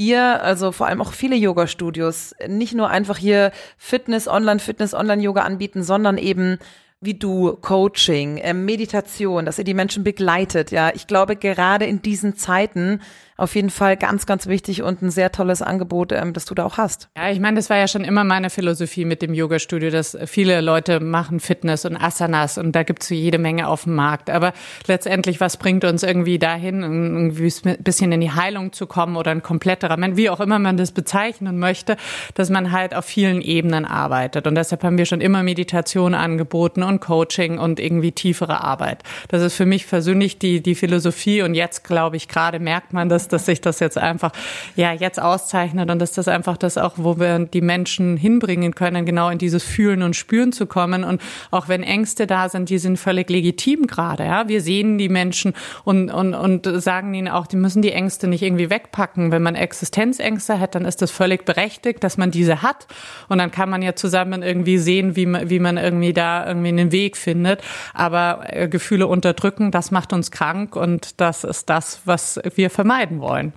ihr, 0.00 0.42
also 0.42 0.72
vor 0.72 0.86
allem 0.86 1.02
auch 1.02 1.12
viele 1.12 1.36
Yoga-Studios, 1.36 2.34
nicht 2.48 2.74
nur 2.74 2.88
einfach 2.88 3.18
hier 3.18 3.52
Fitness, 3.76 4.26
Online-Fitness, 4.26 4.94
Online-Yoga 4.94 5.42
anbieten, 5.42 5.82
sondern 5.82 6.16
eben 6.16 6.58
wie 7.02 7.14
du 7.14 7.56
Coaching, 7.60 8.38
äh, 8.38 8.52
Meditation, 8.52 9.46
dass 9.46 9.58
ihr 9.58 9.64
die 9.64 9.74
Menschen 9.74 10.04
begleitet. 10.04 10.70
Ja, 10.70 10.90
ich 10.94 11.06
glaube 11.06 11.36
gerade 11.36 11.86
in 11.86 12.02
diesen 12.02 12.36
Zeiten 12.36 13.00
auf 13.40 13.54
jeden 13.54 13.70
Fall 13.70 13.96
ganz, 13.96 14.26
ganz 14.26 14.46
wichtig 14.46 14.82
und 14.82 15.02
ein 15.02 15.10
sehr 15.10 15.32
tolles 15.32 15.62
Angebot, 15.62 16.12
ähm, 16.12 16.32
das 16.32 16.44
du 16.44 16.54
da 16.54 16.64
auch 16.64 16.76
hast. 16.76 17.08
Ja, 17.16 17.30
ich 17.30 17.40
meine, 17.40 17.56
das 17.56 17.70
war 17.70 17.78
ja 17.78 17.88
schon 17.88 18.04
immer 18.04 18.24
meine 18.24 18.50
Philosophie 18.50 19.04
mit 19.04 19.22
dem 19.22 19.34
Yoga-Studio, 19.34 19.90
dass 19.90 20.16
viele 20.26 20.60
Leute 20.60 21.00
machen 21.00 21.40
Fitness 21.40 21.84
und 21.84 21.96
Asanas 21.96 22.58
und 22.58 22.72
da 22.72 22.82
gibt's 22.82 23.08
jede 23.08 23.38
Menge 23.38 23.68
auf 23.68 23.84
dem 23.84 23.94
Markt. 23.94 24.30
Aber 24.30 24.52
letztendlich, 24.86 25.40
was 25.40 25.56
bringt 25.56 25.84
uns 25.84 26.02
irgendwie 26.02 26.38
dahin, 26.38 26.82
irgendwie 26.82 27.52
ein 27.64 27.82
bisschen 27.82 28.12
in 28.12 28.20
die 28.20 28.30
Heilung 28.30 28.72
zu 28.72 28.86
kommen 28.86 29.16
oder 29.16 29.30
ein 29.30 29.42
kompletterer 29.42 29.96
Mensch, 29.96 30.16
wie 30.16 30.30
auch 30.30 30.40
immer 30.40 30.58
man 30.58 30.76
das 30.76 30.92
bezeichnen 30.92 31.58
möchte, 31.58 31.96
dass 32.34 32.50
man 32.50 32.72
halt 32.72 32.94
auf 32.94 33.04
vielen 33.04 33.40
Ebenen 33.40 33.84
arbeitet. 33.84 34.46
Und 34.46 34.54
deshalb 34.54 34.84
haben 34.84 34.98
wir 34.98 35.06
schon 35.06 35.20
immer 35.20 35.42
Meditation 35.42 36.14
angeboten 36.14 36.82
und 36.82 37.00
Coaching 37.00 37.58
und 37.58 37.80
irgendwie 37.80 38.12
tiefere 38.12 38.62
Arbeit. 38.62 39.02
Das 39.28 39.42
ist 39.42 39.54
für 39.54 39.66
mich 39.66 39.88
persönlich 39.88 40.38
die, 40.38 40.62
die 40.62 40.74
Philosophie 40.74 41.42
und 41.42 41.54
jetzt, 41.54 41.84
glaube 41.84 42.16
ich, 42.16 42.28
gerade 42.28 42.58
merkt 42.58 42.92
man 42.92 43.08
das, 43.32 43.40
dass 43.40 43.46
sich 43.46 43.60
das 43.60 43.80
jetzt 43.80 43.96
einfach, 43.96 44.32
ja, 44.76 44.92
jetzt 44.92 45.20
auszeichnet 45.20 45.90
und 45.90 45.98
dass 45.98 46.12
das 46.12 46.28
einfach 46.28 46.56
das 46.56 46.76
auch, 46.76 46.94
wo 46.96 47.18
wir 47.18 47.38
die 47.38 47.62
Menschen 47.62 48.16
hinbringen 48.16 48.74
können, 48.74 49.06
genau 49.06 49.30
in 49.30 49.38
dieses 49.38 49.62
Fühlen 49.62 50.02
und 50.02 50.14
Spüren 50.14 50.52
zu 50.52 50.66
kommen. 50.66 51.04
Und 51.04 51.22
auch 51.50 51.68
wenn 51.68 51.82
Ängste 51.82 52.26
da 52.26 52.48
sind, 52.48 52.68
die 52.68 52.78
sind 52.78 52.98
völlig 52.98 53.30
legitim 53.30 53.86
gerade, 53.86 54.24
ja. 54.24 54.48
Wir 54.48 54.60
sehen 54.60 54.98
die 54.98 55.08
Menschen 55.08 55.54
und, 55.84 56.10
und, 56.10 56.34
und 56.34 56.66
sagen 56.82 57.14
ihnen 57.14 57.28
auch, 57.28 57.46
die 57.46 57.56
müssen 57.56 57.82
die 57.82 57.92
Ängste 57.92 58.28
nicht 58.28 58.42
irgendwie 58.42 58.68
wegpacken. 58.68 59.32
Wenn 59.32 59.42
man 59.42 59.54
Existenzängste 59.54 60.60
hat, 60.60 60.74
dann 60.74 60.84
ist 60.84 61.00
das 61.00 61.10
völlig 61.10 61.44
berechtigt, 61.44 62.04
dass 62.04 62.18
man 62.18 62.30
diese 62.30 62.62
hat. 62.62 62.86
Und 63.28 63.38
dann 63.38 63.50
kann 63.50 63.70
man 63.70 63.80
ja 63.80 63.94
zusammen 63.94 64.42
irgendwie 64.42 64.78
sehen, 64.78 65.16
wie 65.16 65.26
man, 65.26 65.48
wie 65.48 65.60
man 65.60 65.78
irgendwie 65.78 66.12
da 66.12 66.46
irgendwie 66.46 66.68
einen 66.68 66.92
Weg 66.92 67.16
findet. 67.16 67.62
Aber 67.94 68.44
äh, 68.48 68.68
Gefühle 68.68 69.06
unterdrücken, 69.06 69.70
das 69.70 69.90
macht 69.90 70.12
uns 70.12 70.30
krank 70.30 70.76
und 70.76 71.20
das 71.20 71.44
ist 71.44 71.70
das, 71.70 72.02
was 72.04 72.38
wir 72.54 72.70
vermeiden 72.70 73.19
wollen. 73.20 73.52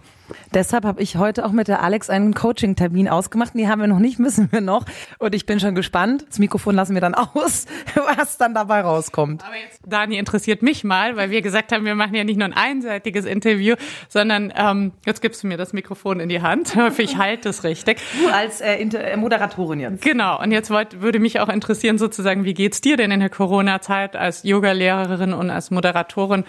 Deshalb 0.54 0.86
habe 0.86 1.02
ich 1.02 1.18
heute 1.18 1.46
auch 1.46 1.52
mit 1.52 1.68
der 1.68 1.82
Alex 1.82 2.10
einen 2.10 2.34
Coaching-Termin 2.34 3.10
ausgemacht. 3.10 3.54
Die 3.56 3.68
haben 3.68 3.82
wir 3.82 3.88
noch 3.88 4.00
nicht, 4.00 4.20
müssen 4.24 4.52
wir 4.52 4.62
noch. 4.62 4.86
Und 5.20 5.36
ich 5.36 5.46
bin 5.46 5.60
schon 5.60 5.76
gespannt. 5.76 6.26
Das 6.30 6.40
Mikrofon 6.40 6.76
lassen 6.76 6.94
wir 6.94 7.02
dann 7.02 7.16
aus, 7.16 7.66
was 8.18 8.38
dann 8.38 8.54
dabei 8.54 8.82
rauskommt. 8.82 9.44
Aber 9.44 9.56
jetzt, 9.56 9.82
Dani, 9.86 10.18
interessiert 10.18 10.62
mich 10.62 10.84
mal, 10.84 11.16
weil 11.16 11.30
wir 11.30 11.42
gesagt 11.42 11.72
haben, 11.72 11.86
wir 11.86 11.96
machen 11.96 12.16
ja 12.16 12.24
nicht 12.24 12.38
nur 12.38 12.48
ein 12.48 12.54
einseitiges 12.54 13.26
Interview, 13.26 13.76
sondern 14.10 14.54
ähm, 14.56 14.92
jetzt 15.06 15.22
gibst 15.22 15.44
du 15.44 15.48
mir 15.48 15.58
das 15.58 15.74
Mikrofon 15.74 16.20
in 16.20 16.30
die 16.30 16.42
Hand. 16.42 16.76
Ich 17.04 17.18
halte 17.18 17.50
es 17.50 17.64
richtig. 17.64 18.00
Du 18.22 18.32
als 18.32 18.62
äh, 18.62 18.76
äh, 18.76 19.18
Moderatorin 19.18 19.80
jetzt. 19.80 20.02
Genau. 20.04 20.42
Und 20.42 20.52
jetzt 20.52 20.70
wollt, 20.70 21.02
würde 21.02 21.20
mich 21.20 21.40
auch 21.40 21.50
interessieren, 21.50 21.98
sozusagen, 21.98 22.46
wie 22.46 22.54
geht's 22.54 22.82
dir 22.82 22.98
denn 22.98 23.12
in 23.12 23.20
der 23.20 23.30
Corona-Zeit 23.30 24.16
als 24.16 24.44
Yoga-Lehrerin 24.44 25.34
und 25.34 25.50
als 25.50 25.72
Moderatorin? 25.72 26.46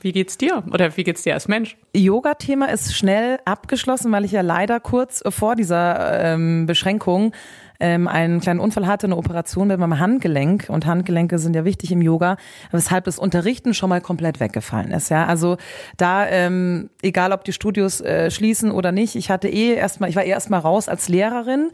Wie 0.00 0.12
geht's 0.12 0.38
dir 0.38 0.62
oder 0.72 0.96
wie 0.96 1.04
geht's 1.04 1.22
dir 1.22 1.34
als 1.34 1.48
Mensch? 1.48 1.76
Yoga-Thema 1.94 2.66
ist 2.66 2.96
schnell 2.96 3.27
abgeschlossen, 3.44 4.12
weil 4.12 4.24
ich 4.24 4.32
ja 4.32 4.40
leider 4.40 4.80
kurz 4.80 5.22
vor 5.28 5.56
dieser 5.56 6.34
ähm, 6.34 6.66
Beschränkung 6.66 7.32
ähm, 7.80 8.08
einen 8.08 8.40
kleinen 8.40 8.60
Unfall 8.60 8.86
hatte, 8.86 9.06
eine 9.06 9.16
Operation 9.16 9.68
mit 9.68 9.78
meinem 9.78 9.98
Handgelenk 9.98 10.66
und 10.68 10.86
Handgelenke 10.86 11.38
sind 11.38 11.54
ja 11.54 11.64
wichtig 11.64 11.92
im 11.92 12.02
Yoga, 12.02 12.36
weshalb 12.72 13.04
das 13.04 13.18
Unterrichten 13.18 13.74
schon 13.74 13.88
mal 13.88 14.00
komplett 14.00 14.40
weggefallen 14.40 14.90
ist. 14.90 15.10
Ja, 15.10 15.26
also 15.26 15.56
da 15.96 16.26
ähm, 16.26 16.90
egal, 17.02 17.32
ob 17.32 17.44
die 17.44 17.52
Studios 17.52 18.00
äh, 18.00 18.30
schließen 18.30 18.70
oder 18.70 18.92
nicht, 18.92 19.14
ich 19.14 19.30
hatte 19.30 19.48
eh 19.48 19.74
erstmal, 19.74 20.10
ich 20.10 20.16
war 20.16 20.24
eh 20.24 20.30
erstmal 20.30 20.60
raus 20.60 20.88
als 20.88 21.08
Lehrerin 21.08 21.70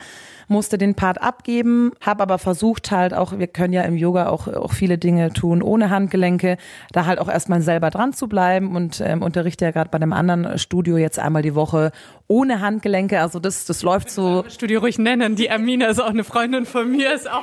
musste 0.48 0.78
den 0.78 0.94
Part 0.94 1.20
abgeben, 1.22 1.92
habe 2.00 2.22
aber 2.22 2.38
versucht 2.38 2.90
halt 2.90 3.14
auch, 3.14 3.38
wir 3.38 3.46
können 3.46 3.72
ja 3.72 3.82
im 3.82 3.96
Yoga 3.96 4.28
auch, 4.28 4.48
auch 4.48 4.72
viele 4.72 4.98
Dinge 4.98 5.32
tun 5.32 5.62
ohne 5.62 5.90
Handgelenke, 5.90 6.56
da 6.92 7.06
halt 7.06 7.18
auch 7.18 7.28
erstmal 7.28 7.62
selber 7.62 7.90
dran 7.90 8.12
zu 8.12 8.28
bleiben 8.28 8.76
und 8.76 9.00
ähm, 9.04 9.22
unterrichte 9.22 9.64
ja 9.64 9.70
gerade 9.70 9.90
bei 9.90 9.96
einem 9.96 10.12
anderen 10.12 10.58
Studio 10.58 10.96
jetzt 10.96 11.18
einmal 11.18 11.42
die 11.42 11.54
Woche 11.54 11.92
ohne 12.26 12.60
Handgelenke, 12.60 13.20
also 13.20 13.38
das, 13.38 13.66
das 13.66 13.82
läuft 13.82 14.10
so. 14.10 14.44
Studio 14.48 14.80
ruhig 14.80 14.98
nennen, 14.98 15.36
die 15.36 15.50
Amina 15.50 15.88
ist 15.88 16.00
auch 16.00 16.08
eine 16.08 16.24
Freundin 16.24 16.64
von 16.64 16.90
mir, 16.90 17.12
ist 17.14 17.30
auch. 17.30 17.42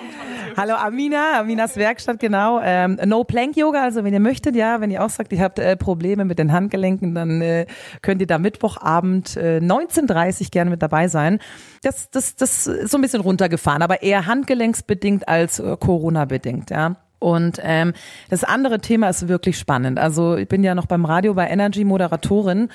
Hallo 0.58 0.74
Amina, 0.74 1.40
Aminas 1.40 1.78
Werkstatt, 1.78 2.20
genau. 2.20 2.60
Ähm, 2.64 3.00
no 3.06 3.24
Plank 3.24 3.56
Yoga, 3.56 3.84
also 3.84 4.04
wenn 4.04 4.14
ihr 4.14 4.20
möchtet, 4.20 4.56
ja, 4.56 4.82
wenn 4.82 4.90
ihr 4.90 5.04
auch 5.04 5.10
sagt, 5.10 5.32
ihr 5.34 5.40
habt 5.40 5.60
äh, 5.60 5.78
Probleme 5.78 6.26
mit 6.26 6.40
den 6.40 6.52
Handgelenken, 6.52 7.14
dann 7.14 7.42
äh, 7.42 7.68
könnt 8.02 8.22
ihr 8.22 8.28
da 8.28 8.40
Mittwochabend 8.40 9.38
äh, 9.38 9.60
19.30 9.62 10.52
gerne 10.52 10.72
mit 10.72 10.82
dabei 10.82 11.08
sein. 11.08 11.40
Das, 11.82 12.10
das, 12.12 12.36
das 12.36 12.66
so 12.66 12.98
ein 12.98 13.02
bisschen 13.02 13.22
runtergefahren, 13.22 13.82
aber 13.82 14.04
eher 14.04 14.28
handgelenksbedingt 14.28 15.28
als 15.28 15.60
äh, 15.60 15.78
Corona-bedingt, 15.78 16.70
ja. 16.70 16.96
Und 17.18 17.60
ähm, 17.62 17.94
das 18.30 18.44
andere 18.44 18.80
Thema 18.80 19.08
ist 19.08 19.28
wirklich 19.28 19.58
spannend. 19.60 20.00
Also 20.00 20.38
ich 20.38 20.48
bin 20.48 20.64
ja 20.64 20.74
noch 20.74 20.88
beim 20.88 21.06
Radio 21.06 21.36
bei 21.36 21.48
Energy 21.48 21.84
Moderatorin 21.84 22.70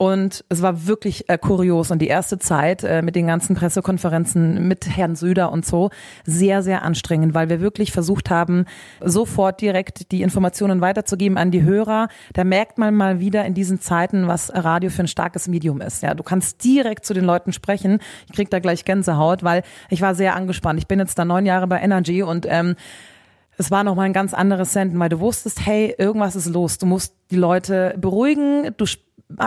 und 0.00 0.46
es 0.48 0.62
war 0.62 0.86
wirklich 0.86 1.28
äh, 1.28 1.36
kurios 1.36 1.90
und 1.90 1.98
die 1.98 2.06
erste 2.06 2.38
Zeit 2.38 2.84
äh, 2.84 3.02
mit 3.02 3.16
den 3.16 3.26
ganzen 3.26 3.54
Pressekonferenzen 3.54 4.66
mit 4.66 4.88
Herrn 4.88 5.14
Söder 5.14 5.52
und 5.52 5.66
so 5.66 5.90
sehr, 6.24 6.62
sehr 6.62 6.84
anstrengend, 6.84 7.34
weil 7.34 7.50
wir 7.50 7.60
wirklich 7.60 7.92
versucht 7.92 8.30
haben, 8.30 8.64
sofort 9.02 9.60
direkt 9.60 10.10
die 10.10 10.22
Informationen 10.22 10.80
weiterzugeben 10.80 11.36
an 11.36 11.50
die 11.50 11.64
Hörer. 11.64 12.08
Da 12.32 12.44
merkt 12.44 12.78
man 12.78 12.94
mal 12.94 13.20
wieder 13.20 13.44
in 13.44 13.52
diesen 13.52 13.78
Zeiten, 13.78 14.26
was 14.26 14.50
Radio 14.54 14.88
für 14.88 15.02
ein 15.02 15.06
starkes 15.06 15.48
Medium 15.48 15.82
ist. 15.82 16.02
Ja, 16.02 16.14
du 16.14 16.22
kannst 16.22 16.64
direkt 16.64 17.04
zu 17.04 17.12
den 17.12 17.26
Leuten 17.26 17.52
sprechen. 17.52 17.98
Ich 18.26 18.32
krieg 18.34 18.48
da 18.48 18.58
gleich 18.58 18.86
Gänsehaut, 18.86 19.42
weil 19.42 19.62
ich 19.90 20.00
war 20.00 20.14
sehr 20.14 20.34
angespannt. 20.34 20.78
Ich 20.78 20.86
bin 20.86 20.98
jetzt 20.98 21.18
da 21.18 21.26
neun 21.26 21.44
Jahre 21.44 21.66
bei 21.66 21.78
Energy 21.78 22.22
und 22.22 22.46
ähm, 22.48 22.74
es 23.58 23.70
war 23.70 23.84
nochmal 23.84 24.06
ein 24.06 24.14
ganz 24.14 24.32
anderes 24.32 24.72
Senden, 24.72 24.98
weil 24.98 25.10
du 25.10 25.20
wusstest, 25.20 25.66
hey, 25.66 25.94
irgendwas 25.98 26.34
ist 26.34 26.46
los. 26.46 26.78
Du 26.78 26.86
musst 26.86 27.14
die 27.30 27.36
Leute 27.36 27.94
beruhigen, 27.98 28.70
du 28.78 28.86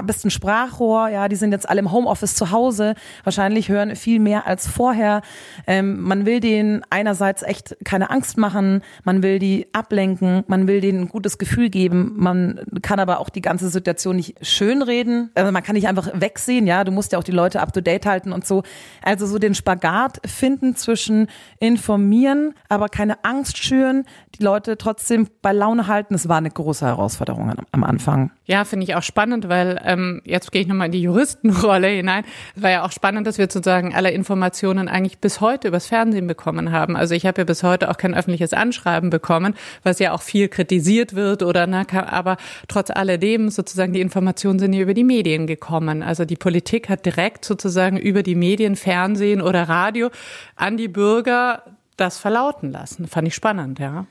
bist 0.03 0.25
ein 0.25 0.31
Sprachrohr, 0.31 1.09
ja, 1.09 1.27
die 1.27 1.35
sind 1.35 1.51
jetzt 1.51 1.69
alle 1.69 1.79
im 1.79 1.91
Homeoffice 1.91 2.35
zu 2.35 2.51
Hause, 2.51 2.95
wahrscheinlich 3.23 3.69
hören 3.69 3.95
viel 3.95 4.19
mehr 4.19 4.47
als 4.47 4.67
vorher. 4.67 5.21
Ähm, 5.67 6.01
man 6.01 6.25
will 6.25 6.39
denen 6.39 6.83
einerseits 6.89 7.43
echt 7.43 7.77
keine 7.83 8.09
Angst 8.09 8.37
machen, 8.37 8.81
man 9.03 9.23
will 9.23 9.39
die 9.39 9.67
ablenken, 9.73 10.43
man 10.47 10.67
will 10.67 10.81
denen 10.81 11.01
ein 11.01 11.09
gutes 11.09 11.37
Gefühl 11.37 11.69
geben, 11.69 12.13
man 12.15 12.59
kann 12.81 12.99
aber 12.99 13.19
auch 13.19 13.29
die 13.29 13.41
ganze 13.41 13.69
Situation 13.69 14.15
nicht 14.15 14.35
schönreden, 14.45 15.31
also 15.35 15.51
man 15.51 15.63
kann 15.63 15.75
nicht 15.75 15.87
einfach 15.87 16.09
wegsehen, 16.13 16.67
ja, 16.67 16.83
du 16.83 16.91
musst 16.91 17.11
ja 17.11 17.19
auch 17.19 17.23
die 17.23 17.31
Leute 17.31 17.61
up 17.61 17.73
to 17.73 17.81
date 17.81 18.05
halten 18.05 18.31
und 18.31 18.45
so. 18.45 18.63
Also 19.01 19.25
so 19.25 19.39
den 19.39 19.55
Spagat 19.55 20.19
finden 20.25 20.75
zwischen 20.75 21.27
informieren, 21.59 22.53
aber 22.69 22.89
keine 22.89 23.23
Angst 23.23 23.57
schüren, 23.57 24.05
die 24.39 24.43
Leute 24.43 24.77
trotzdem 24.77 25.27
bei 25.41 25.51
Laune 25.51 25.87
halten, 25.87 26.13
das 26.13 26.29
war 26.29 26.37
eine 26.37 26.49
große 26.49 26.85
Herausforderung 26.85 27.53
am 27.71 27.83
Anfang. 27.83 28.31
Ja, 28.45 28.65
finde 28.65 28.85
ich 28.85 28.95
auch 28.95 29.03
spannend, 29.03 29.49
weil 29.49 29.72
ähm, 29.83 30.21
jetzt 30.25 30.51
gehe 30.51 30.61
ich 30.61 30.67
nochmal 30.67 30.87
in 30.87 30.91
die 30.91 31.01
Juristenrolle 31.01 31.87
hinein. 31.87 32.23
Es 32.55 32.61
war 32.61 32.69
ja 32.69 32.85
auch 32.85 32.91
spannend, 32.91 33.27
dass 33.27 33.37
wir 33.37 33.45
sozusagen 33.45 33.93
alle 33.93 34.11
Informationen 34.11 34.87
eigentlich 34.87 35.19
bis 35.19 35.41
heute 35.41 35.67
übers 35.67 35.87
Fernsehen 35.87 36.27
bekommen 36.27 36.71
haben. 36.71 36.95
Also 36.95 37.15
ich 37.15 37.25
habe 37.25 37.41
ja 37.41 37.45
bis 37.45 37.63
heute 37.63 37.89
auch 37.89 37.97
kein 37.97 38.13
öffentliches 38.13 38.53
Anschreiben 38.53 39.09
bekommen, 39.09 39.55
was 39.83 39.99
ja 39.99 40.13
auch 40.13 40.21
viel 40.21 40.47
kritisiert 40.47 41.15
wird 41.15 41.43
oder 41.43 41.67
na, 41.67 41.83
aber 42.07 42.37
trotz 42.67 42.89
alledem 42.89 43.49
sozusagen 43.49 43.93
die 43.93 44.01
Informationen 44.01 44.59
sind 44.59 44.73
ja 44.73 44.81
über 44.81 44.93
die 44.93 45.03
Medien 45.03 45.47
gekommen. 45.47 46.03
Also 46.03 46.25
die 46.25 46.35
Politik 46.35 46.89
hat 46.89 47.05
direkt 47.05 47.45
sozusagen 47.45 47.97
über 47.97 48.23
die 48.23 48.35
Medien, 48.35 48.75
Fernsehen 48.75 49.41
oder 49.41 49.69
Radio 49.69 50.09
an 50.55 50.77
die 50.77 50.87
Bürger 50.87 51.63
das 51.97 52.17
verlauten 52.17 52.71
lassen. 52.71 53.07
Fand 53.07 53.27
ich 53.27 53.35
spannend, 53.35 53.79
ja. 53.79 54.05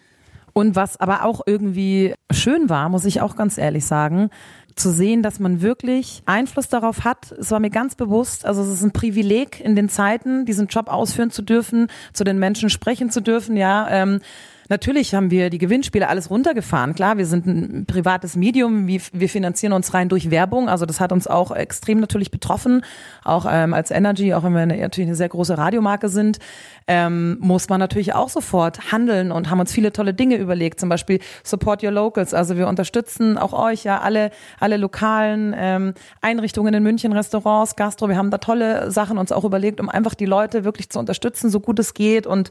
Und 0.53 0.77
was 0.77 1.01
aber 1.01 1.25
auch 1.25 1.41
irgendwie 1.47 2.15
schön 2.31 2.69
war, 2.69 2.89
muss 2.89 3.07
ich 3.07 3.21
auch 3.21 3.37
ganz 3.37 3.57
ehrlich 3.57 3.87
sagen, 3.87 4.29
zu 4.77 4.91
sehen, 4.91 5.23
dass 5.23 5.41
man 5.41 5.63
wirklich 5.63 6.23
Einfluss 6.27 6.69
darauf 6.69 7.05
hat. 7.05 7.33
Es 7.33 7.51
war 7.51 7.61
mir 7.61 7.71
ganz 7.71 7.95
bewusst, 7.95 8.47
also 8.47 8.63
es 8.63 8.69
ist 8.69 8.83
ein 8.83 8.93
Privileg 8.93 9.61
in 9.61 9.77
den 9.77 9.89
Zeiten, 9.89 10.45
diesen 10.45 10.67
Job 10.67 10.89
ausführen 10.89 11.31
zu 11.31 11.43
dürfen, 11.43 11.89
zu 12.13 12.25
den 12.25 12.39
Menschen 12.39 12.71
sprechen 12.71 13.11
zu 13.11 13.21
dürfen, 13.21 13.57
ja. 13.57 13.89
Ähm, 13.91 14.21
Natürlich 14.69 15.15
haben 15.15 15.31
wir 15.31 15.51
die 15.51 15.59
Gewinnspiele 15.59 16.09
alles 16.09 16.31
runtergefahren. 16.31 16.95
Klar, 16.95 17.19
wir 17.19 17.27
sind 17.27 17.47
ein 17.47 17.87
privates 17.87 18.37
Medium, 18.37 18.87
wir, 18.87 19.01
finanzieren 19.29 19.73
uns 19.73 19.95
rein 19.95 20.09
durch 20.09 20.31
Werbung. 20.31 20.69
Also 20.69 20.87
das 20.87 21.01
hat 21.01 21.13
uns 21.13 21.27
auch 21.27 21.51
extrem 21.51 22.01
natürlich 22.01 22.31
betroffen. 22.31 22.85
Auch 23.25 23.47
ähm, 23.49 23.75
als 23.75 23.91
Energy, 23.91 24.35
auch 24.35 24.45
wenn 24.45 24.55
wir 24.55 24.67
natürlich 24.67 25.09
eine 25.09 25.17
sehr 25.17 25.29
große 25.29 25.57
Radiomarke 25.59 26.09
sind, 26.09 26.39
ähm, 26.87 27.39
muss 27.41 27.69
man 27.69 27.81
natürlich 27.81 28.15
auch 28.15 28.29
sofort 28.29 28.93
handeln 28.93 29.33
und 29.33 29.51
haben 29.51 29.61
uns 29.61 29.73
viele 29.73 29.93
tolle 29.93 30.15
Dinge 30.15 30.37
überlegt. 30.37 30.81
Zum 30.81 30.89
Beispiel 30.89 31.21
Support 31.45 31.83
Your 31.83 31.93
Locals. 31.93 32.35
Also 32.35 32.57
wir 32.57 32.69
unterstützen 32.69 33.39
auch 33.39 33.53
euch, 33.53 33.85
ja, 33.85 34.01
alle, 34.01 34.31
alle 34.61 34.77
lokalen 34.77 35.55
ähm, 35.57 35.95
Einrichtungen 36.21 36.75
in 36.75 36.83
München, 36.83 37.13
Restaurants, 37.13 37.77
Gastro. 37.77 38.09
Wir 38.09 38.17
haben 38.17 38.31
da 38.31 38.39
tolle 38.39 38.91
Sachen 38.91 39.19
uns 39.19 39.33
auch 39.33 39.45
überlegt, 39.45 39.81
um 39.81 39.89
einfach 39.89 40.15
die 40.15 40.27
Leute 40.27 40.65
wirklich 40.65 40.91
zu 40.91 40.99
unterstützen, 40.99 41.51
so 41.51 41.61
gut 41.61 41.79
es 41.79 41.95
geht 41.95 42.27
und 42.27 42.51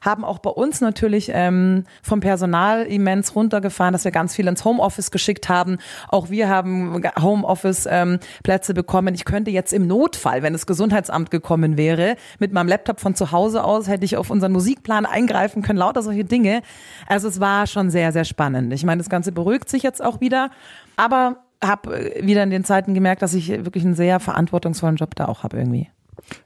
haben 0.00 0.24
auch 0.24 0.38
bei 0.38 0.50
uns 0.50 0.80
natürlich 0.80 1.30
ähm, 1.32 1.84
vom 2.02 2.20
Personal 2.20 2.84
immens 2.84 3.34
runtergefahren, 3.34 3.92
dass 3.92 4.04
wir 4.04 4.10
ganz 4.10 4.34
viel 4.34 4.46
ins 4.46 4.64
Homeoffice 4.64 5.10
geschickt 5.10 5.48
haben. 5.48 5.78
Auch 6.08 6.30
wir 6.30 6.48
haben 6.48 7.02
Homeoffice-Plätze 7.20 8.72
ähm, 8.72 8.76
bekommen. 8.76 9.14
Ich 9.14 9.24
könnte 9.24 9.50
jetzt 9.50 9.72
im 9.72 9.86
Notfall, 9.86 10.42
wenn 10.42 10.52
das 10.52 10.66
Gesundheitsamt 10.66 11.30
gekommen 11.30 11.76
wäre, 11.76 12.16
mit 12.38 12.52
meinem 12.52 12.68
Laptop 12.68 13.00
von 13.00 13.14
zu 13.14 13.32
Hause 13.32 13.64
aus, 13.64 13.88
hätte 13.88 14.04
ich 14.04 14.16
auf 14.16 14.30
unseren 14.30 14.52
Musikplan 14.52 15.06
eingreifen 15.06 15.62
können, 15.62 15.78
lauter 15.78 16.02
solche 16.02 16.24
Dinge. 16.24 16.62
Also 17.06 17.28
es 17.28 17.40
war 17.40 17.66
schon 17.66 17.90
sehr, 17.90 18.12
sehr 18.12 18.24
spannend. 18.24 18.72
Ich 18.72 18.84
meine, 18.84 18.98
das 18.98 19.10
Ganze 19.10 19.32
beruhigt 19.32 19.68
sich 19.68 19.82
jetzt 19.82 20.02
auch 20.02 20.20
wieder. 20.20 20.50
Aber 20.96 21.36
habe 21.62 22.12
wieder 22.20 22.42
in 22.42 22.50
den 22.50 22.64
Zeiten 22.64 22.94
gemerkt, 22.94 23.22
dass 23.22 23.34
ich 23.34 23.48
wirklich 23.48 23.84
einen 23.84 23.94
sehr 23.94 24.20
verantwortungsvollen 24.20 24.96
Job 24.96 25.14
da 25.14 25.26
auch 25.26 25.42
habe 25.42 25.58
irgendwie. 25.58 25.88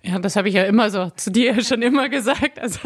Ja, 0.03 0.19
das 0.19 0.37
habe 0.37 0.49
ich 0.49 0.55
ja 0.55 0.65
immer 0.65 0.91
so 0.91 1.11
zu 1.17 1.31
dir 1.31 1.63
schon 1.65 1.83
immer 1.83 2.09
gesagt. 2.09 2.59
Also 2.59 2.81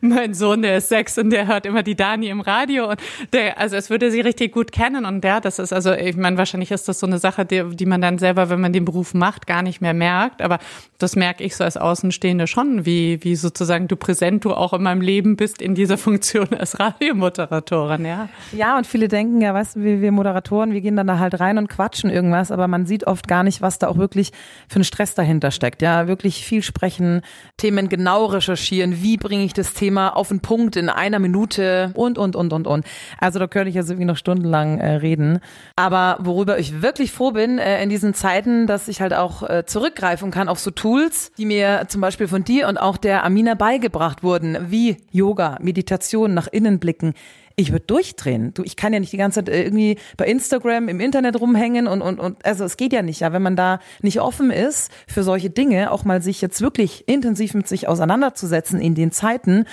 mein 0.00 0.34
Sohn, 0.34 0.62
der 0.62 0.78
ist 0.78 0.88
sechs 0.88 1.16
und 1.18 1.30
der 1.30 1.46
hört 1.46 1.66
immer 1.66 1.82
die 1.82 1.94
Dani 1.94 2.28
im 2.28 2.40
Radio 2.40 2.90
und 2.90 3.00
der, 3.32 3.58
also 3.58 3.76
es 3.76 3.90
würde 3.90 4.10
sie 4.10 4.20
richtig 4.20 4.52
gut 4.52 4.72
kennen 4.72 5.04
und 5.04 5.22
der, 5.22 5.40
das 5.40 5.58
ist 5.58 5.72
also, 5.72 5.92
ich 5.92 6.16
meine, 6.16 6.36
wahrscheinlich 6.38 6.70
ist 6.70 6.88
das 6.88 7.00
so 7.00 7.06
eine 7.06 7.18
Sache, 7.18 7.44
die, 7.44 7.64
die 7.76 7.86
man 7.86 8.00
dann 8.00 8.18
selber, 8.18 8.50
wenn 8.50 8.60
man 8.60 8.72
den 8.72 8.84
Beruf 8.84 9.14
macht, 9.14 9.46
gar 9.46 9.62
nicht 9.62 9.80
mehr 9.80 9.94
merkt. 9.94 10.42
Aber 10.42 10.58
das 10.98 11.16
merke 11.16 11.44
ich 11.44 11.56
so 11.56 11.64
als 11.64 11.76
Außenstehende 11.76 12.46
schon, 12.46 12.86
wie, 12.86 13.22
wie 13.22 13.36
sozusagen 13.36 13.88
du 13.88 13.96
präsent 13.96 14.44
du 14.44 14.52
auch 14.52 14.72
in 14.72 14.82
meinem 14.82 15.00
Leben 15.00 15.36
bist 15.36 15.62
in 15.62 15.74
dieser 15.74 15.98
Funktion 16.06 16.48
als 16.54 16.78
Radiomoderatorin, 16.78 18.04
ja. 18.04 18.28
Ja, 18.52 18.76
und 18.76 18.86
viele 18.86 19.08
denken 19.08 19.40
ja, 19.40 19.54
weißt 19.54 19.76
du, 19.76 19.82
wir, 19.82 20.00
wir 20.00 20.12
Moderatoren, 20.12 20.72
wir 20.72 20.80
gehen 20.80 20.96
dann 20.96 21.06
da 21.06 21.18
halt 21.18 21.38
rein 21.40 21.58
und 21.58 21.68
quatschen 21.68 22.10
irgendwas, 22.10 22.50
aber 22.50 22.68
man 22.68 22.86
sieht 22.86 23.06
oft 23.06 23.28
gar 23.28 23.42
nicht, 23.42 23.62
was 23.62 23.78
da 23.78 23.88
auch 23.88 23.98
wirklich 23.98 24.32
für 24.68 24.80
ein 24.80 24.84
Stress 24.84 25.14
dahinter 25.14 25.50
steckt. 25.50 25.82
Ja, 25.82 26.08
wirklich 26.08 26.25
wirklich 26.26 26.44
viel 26.44 26.62
sprechen, 26.62 27.22
Themen 27.56 27.88
genau 27.88 28.26
recherchieren, 28.26 29.00
wie 29.00 29.16
bringe 29.16 29.44
ich 29.44 29.52
das 29.52 29.74
Thema 29.74 30.08
auf 30.16 30.28
den 30.28 30.40
Punkt 30.40 30.74
in 30.74 30.88
einer 30.88 31.20
Minute 31.20 31.92
und, 31.94 32.18
und, 32.18 32.34
und, 32.34 32.52
und, 32.52 32.66
und. 32.66 32.84
Also 33.20 33.38
da 33.38 33.46
könnte 33.46 33.68
ich 33.68 33.76
jetzt 33.76 33.90
irgendwie 33.90 34.06
noch 34.06 34.16
stundenlang 34.16 34.80
äh, 34.80 34.96
reden. 34.96 35.38
Aber 35.76 36.18
worüber 36.20 36.58
ich 36.58 36.82
wirklich 36.82 37.12
froh 37.12 37.30
bin 37.30 37.58
äh, 37.58 37.80
in 37.80 37.90
diesen 37.90 38.12
Zeiten, 38.12 38.66
dass 38.66 38.88
ich 38.88 39.00
halt 39.00 39.14
auch 39.14 39.48
äh, 39.48 39.64
zurückgreifen 39.66 40.32
kann 40.32 40.48
auf 40.48 40.58
so 40.58 40.72
Tools, 40.72 41.30
die 41.38 41.46
mir 41.46 41.84
zum 41.86 42.00
Beispiel 42.00 42.26
von 42.26 42.42
dir 42.42 42.66
und 42.66 42.76
auch 42.76 42.96
der 42.96 43.22
Amina 43.22 43.54
beigebracht 43.54 44.24
wurden, 44.24 44.58
wie 44.68 44.96
Yoga, 45.12 45.58
Meditation, 45.60 46.34
nach 46.34 46.48
innen 46.48 46.80
blicken 46.80 47.14
ich 47.56 47.72
würde 47.72 47.86
durchdrehen. 47.86 48.52
Du, 48.52 48.62
ich 48.62 48.76
kann 48.76 48.92
ja 48.92 49.00
nicht 49.00 49.12
die 49.12 49.16
ganze 49.16 49.42
Zeit 49.42 49.48
irgendwie 49.48 49.98
bei 50.18 50.26
Instagram 50.26 50.88
im 50.88 51.00
Internet 51.00 51.40
rumhängen 51.40 51.86
und, 51.86 52.02
und, 52.02 52.20
und 52.20 52.44
also 52.44 52.64
es 52.64 52.76
geht 52.76 52.92
ja 52.92 53.00
nicht, 53.00 53.20
ja, 53.20 53.32
wenn 53.32 53.42
man 53.42 53.56
da 53.56 53.80
nicht 54.02 54.20
offen 54.20 54.50
ist 54.50 54.92
für 55.08 55.22
solche 55.22 55.48
Dinge, 55.48 55.90
auch 55.90 56.04
mal 56.04 56.20
sich 56.20 56.42
jetzt 56.42 56.60
wirklich 56.60 57.08
intensiv 57.08 57.54
mit 57.54 57.66
sich 57.66 57.88
auseinanderzusetzen 57.88 58.78
in 58.78 58.94
den 58.94 59.10
Zeiten, 59.10 59.64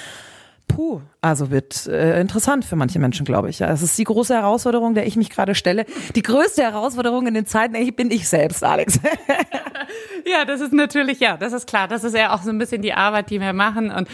puh, 0.70 1.02
also 1.22 1.52
wird 1.52 1.88
äh, 1.88 2.22
interessant 2.22 2.64
für 2.64 2.78
manche 2.78 3.00
Menschen, 3.00 3.26
glaube 3.26 3.50
ich. 3.50 3.60
Ja, 3.60 3.70
es 3.70 3.82
ist 3.82 3.98
die 3.98 4.06
große 4.06 4.34
Herausforderung, 4.34 4.94
der 4.94 5.06
ich 5.06 5.18
mich 5.18 5.30
gerade 5.30 5.54
stelle. 5.54 5.86
Die 6.16 6.22
größte 6.22 6.64
Herausforderung 6.64 7.28
in 7.28 7.34
den 7.34 7.46
Zeiten 7.46 7.76
ey, 7.76 7.92
bin 7.92 8.12
ich 8.12 8.30
selbst, 8.30 8.64
Alex. 8.64 9.00
ja, 10.26 10.46
das 10.46 10.62
ist 10.62 10.72
natürlich, 10.72 11.20
ja, 11.20 11.36
das 11.36 11.52
ist 11.52 11.68
klar. 11.68 11.90
Das 11.90 12.06
ist 12.06 12.16
ja 12.16 12.34
auch 12.34 12.44
so 12.44 12.50
ein 12.50 12.58
bisschen 12.58 12.82
die 12.82 12.94
Arbeit, 12.94 13.30
die 13.30 13.42
wir 13.42 13.52
machen 13.52 13.92
und 13.92 14.08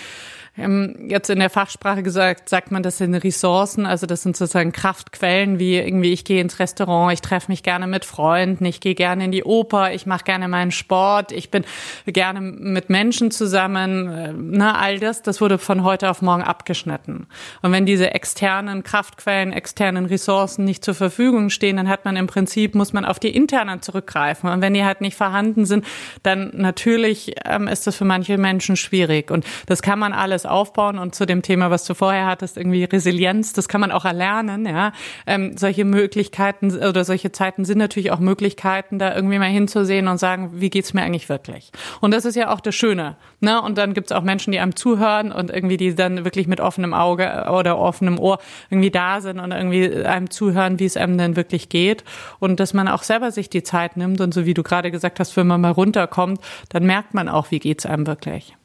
jetzt 1.07 1.29
in 1.29 1.39
der 1.39 1.49
Fachsprache 1.49 2.03
gesagt, 2.03 2.49
sagt 2.49 2.71
man, 2.71 2.83
das 2.83 2.97
sind 2.97 3.15
Ressourcen, 3.15 3.85
also 3.85 4.05
das 4.05 4.23
sind 4.23 4.35
sozusagen 4.35 4.71
Kraftquellen, 4.71 5.59
wie 5.59 5.77
irgendwie 5.77 6.11
ich 6.11 6.25
gehe 6.25 6.41
ins 6.41 6.59
Restaurant, 6.59 7.13
ich 7.13 7.21
treffe 7.21 7.51
mich 7.51 7.63
gerne 7.63 7.87
mit 7.87 8.05
Freunden, 8.05 8.65
ich 8.65 8.79
gehe 8.81 8.95
gerne 8.95 9.25
in 9.25 9.31
die 9.31 9.43
Oper, 9.43 9.93
ich 9.93 10.05
mache 10.05 10.23
gerne 10.23 10.47
meinen 10.47 10.71
Sport, 10.71 11.31
ich 11.31 11.51
bin 11.51 11.63
gerne 12.05 12.41
mit 12.41 12.89
Menschen 12.89 13.31
zusammen, 13.31 14.07
äh, 14.07 14.33
na, 14.35 14.75
all 14.79 14.99
das, 14.99 15.21
das 15.21 15.41
wurde 15.41 15.57
von 15.57 15.83
heute 15.83 16.09
auf 16.09 16.21
morgen 16.21 16.43
abgeschnitten. 16.43 17.27
Und 17.61 17.71
wenn 17.71 17.85
diese 17.85 18.13
externen 18.13 18.83
Kraftquellen, 18.83 19.53
externen 19.53 20.05
Ressourcen 20.05 20.65
nicht 20.65 20.83
zur 20.83 20.93
Verfügung 20.93 21.49
stehen, 21.49 21.77
dann 21.77 21.87
hat 21.87 22.05
man 22.05 22.15
im 22.15 22.27
Prinzip, 22.27 22.75
muss 22.75 22.93
man 22.93 23.05
auf 23.05 23.19
die 23.19 23.35
internen 23.35 23.81
zurückgreifen. 23.81 24.49
Und 24.49 24.61
wenn 24.61 24.73
die 24.73 24.83
halt 24.83 25.01
nicht 25.01 25.15
vorhanden 25.15 25.65
sind, 25.65 25.85
dann 26.23 26.51
natürlich 26.53 27.35
ähm, 27.45 27.67
ist 27.67 27.87
das 27.87 27.95
für 27.95 28.05
manche 28.05 28.37
Menschen 28.37 28.75
schwierig. 28.75 29.31
Und 29.31 29.45
das 29.65 29.81
kann 29.81 29.99
man 29.99 30.13
alles 30.13 30.45
aufbauen 30.49 30.97
und 30.97 31.15
zu 31.15 31.25
dem 31.25 31.41
Thema, 31.41 31.71
was 31.71 31.85
du 31.85 31.93
vorher 31.93 32.25
hattest, 32.25 32.57
irgendwie 32.57 32.83
Resilienz, 32.83 33.53
das 33.53 33.67
kann 33.67 33.81
man 33.81 33.91
auch 33.91 34.05
erlernen, 34.05 34.65
ja. 34.65 34.91
Ähm, 35.25 35.57
solche 35.57 35.85
Möglichkeiten 35.85 36.75
oder 36.75 37.05
solche 37.05 37.31
Zeiten 37.31 37.65
sind 37.65 37.77
natürlich 37.77 38.11
auch 38.11 38.19
Möglichkeiten, 38.19 38.99
da 38.99 39.15
irgendwie 39.15 39.39
mal 39.39 39.45
hinzusehen 39.45 40.07
und 40.07 40.17
sagen, 40.17 40.51
wie 40.53 40.69
geht's 40.69 40.93
mir 40.93 41.01
eigentlich 41.01 41.29
wirklich? 41.29 41.71
Und 42.01 42.13
das 42.13 42.25
ist 42.25 42.35
ja 42.35 42.53
auch 42.53 42.59
das 42.59 42.75
Schöne, 42.75 43.15
ne? 43.39 43.61
Und 43.61 43.77
dann 43.77 43.93
gibt's 43.93 44.11
auch 44.11 44.23
Menschen, 44.23 44.51
die 44.51 44.59
einem 44.59 44.75
zuhören 44.75 45.31
und 45.31 45.51
irgendwie 45.51 45.77
die 45.77 45.95
dann 45.95 46.25
wirklich 46.25 46.47
mit 46.47 46.59
offenem 46.59 46.93
Auge 46.93 47.45
oder 47.51 47.77
offenem 47.77 48.19
Ohr 48.19 48.39
irgendwie 48.69 48.91
da 48.91 49.21
sind 49.21 49.39
und 49.39 49.51
irgendwie 49.51 50.03
einem 50.05 50.29
zuhören, 50.29 50.79
wie 50.79 50.85
es 50.85 50.97
einem 50.97 51.17
denn 51.17 51.35
wirklich 51.35 51.69
geht 51.69 52.03
und 52.39 52.59
dass 52.59 52.73
man 52.73 52.87
auch 52.87 53.03
selber 53.03 53.31
sich 53.31 53.49
die 53.49 53.63
Zeit 53.63 53.97
nimmt 53.97 54.21
und 54.21 54.33
so 54.33 54.45
wie 54.45 54.53
du 54.53 54.63
gerade 54.63 54.91
gesagt 54.91 55.19
hast, 55.19 55.35
wenn 55.37 55.47
man 55.47 55.61
mal 55.61 55.71
runterkommt, 55.71 56.41
dann 56.69 56.85
merkt 56.85 57.13
man 57.13 57.29
auch, 57.29 57.51
wie 57.51 57.59
geht's 57.59 57.85
einem 57.85 58.07
wirklich. 58.07 58.55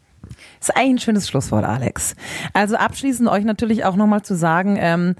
Ist 0.64 0.75
eigentlich 0.78 0.94
ein 0.94 0.99
schönes 1.00 1.28
Schlusswort, 1.28 1.66
Alex. 1.66 2.16
Also 2.54 2.76
abschließend 2.76 3.28
euch 3.28 3.44
natürlich 3.44 3.85
auch 3.85 3.97
nochmal 3.97 4.23
zu 4.23 4.35
sagen, 4.35 4.78
ähm, 4.80 5.14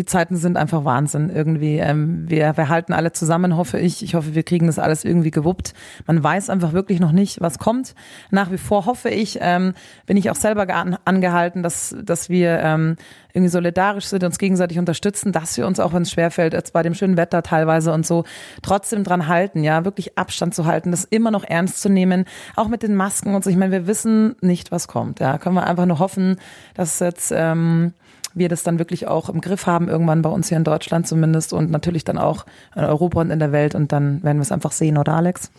die 0.00 0.06
Zeiten 0.06 0.36
sind 0.36 0.56
einfach 0.56 0.86
Wahnsinn 0.86 1.28
irgendwie. 1.28 1.76
Ähm, 1.76 2.24
wir, 2.26 2.56
wir 2.56 2.70
halten 2.70 2.94
alle 2.94 3.12
zusammen, 3.12 3.58
hoffe 3.58 3.78
ich. 3.78 4.02
Ich 4.02 4.14
hoffe, 4.14 4.34
wir 4.34 4.44
kriegen 4.44 4.66
das 4.66 4.78
alles 4.78 5.04
irgendwie 5.04 5.30
gewuppt. 5.30 5.74
Man 6.06 6.24
weiß 6.24 6.48
einfach 6.48 6.72
wirklich 6.72 7.00
noch 7.00 7.12
nicht, 7.12 7.42
was 7.42 7.58
kommt. 7.58 7.94
Nach 8.30 8.50
wie 8.50 8.56
vor 8.56 8.86
hoffe 8.86 9.10
ich, 9.10 9.36
ähm, 9.42 9.74
bin 10.06 10.16
ich 10.16 10.30
auch 10.30 10.36
selber 10.36 10.66
angehalten, 11.04 11.62
dass, 11.62 11.94
dass 12.02 12.30
wir 12.30 12.60
ähm, 12.60 12.96
irgendwie 13.34 13.50
solidarisch 13.50 14.06
sind, 14.06 14.24
uns 14.24 14.38
gegenseitig 14.38 14.78
unterstützen, 14.78 15.32
dass 15.32 15.58
wir 15.58 15.66
uns 15.66 15.78
auch, 15.78 15.92
wenn 15.92 16.02
es 16.02 16.10
schwerfällt, 16.10 16.54
jetzt 16.54 16.72
bei 16.72 16.82
dem 16.82 16.94
schönen 16.94 17.18
Wetter 17.18 17.42
teilweise 17.42 17.92
und 17.92 18.06
so, 18.06 18.24
trotzdem 18.62 19.04
dran 19.04 19.28
halten, 19.28 19.62
ja, 19.62 19.84
wirklich 19.84 20.16
Abstand 20.16 20.54
zu 20.54 20.64
halten, 20.64 20.92
das 20.92 21.04
immer 21.04 21.30
noch 21.30 21.44
ernst 21.44 21.82
zu 21.82 21.90
nehmen, 21.90 22.24
auch 22.56 22.68
mit 22.68 22.82
den 22.82 22.94
Masken 22.94 23.34
und 23.34 23.44
so. 23.44 23.50
Ich 23.50 23.56
meine, 23.56 23.72
wir 23.72 23.86
wissen 23.86 24.34
nicht, 24.40 24.72
was 24.72 24.88
kommt. 24.88 25.20
Ja, 25.20 25.36
können 25.36 25.56
wir 25.56 25.66
einfach 25.66 25.84
nur 25.84 25.98
hoffen, 25.98 26.36
dass 26.72 27.00
jetzt 27.00 27.34
ähm, 27.36 27.92
wir 28.34 28.48
das 28.48 28.62
dann 28.62 28.78
wirklich 28.78 29.08
auch 29.08 29.28
im 29.28 29.40
Griff 29.40 29.66
haben, 29.66 29.88
irgendwann 29.88 30.22
bei 30.22 30.30
uns 30.30 30.48
hier 30.48 30.56
in 30.56 30.64
Deutschland 30.64 31.06
zumindest 31.06 31.52
und 31.52 31.70
natürlich 31.70 32.04
dann 32.04 32.18
auch 32.18 32.46
in 32.74 32.84
Europa 32.84 33.20
und 33.20 33.30
in 33.30 33.38
der 33.38 33.52
Welt 33.52 33.74
und 33.74 33.92
dann 33.92 34.22
werden 34.22 34.38
wir 34.38 34.42
es 34.42 34.52
einfach 34.52 34.72
sehen, 34.72 34.98
oder 34.98 35.14
Alex? 35.14 35.50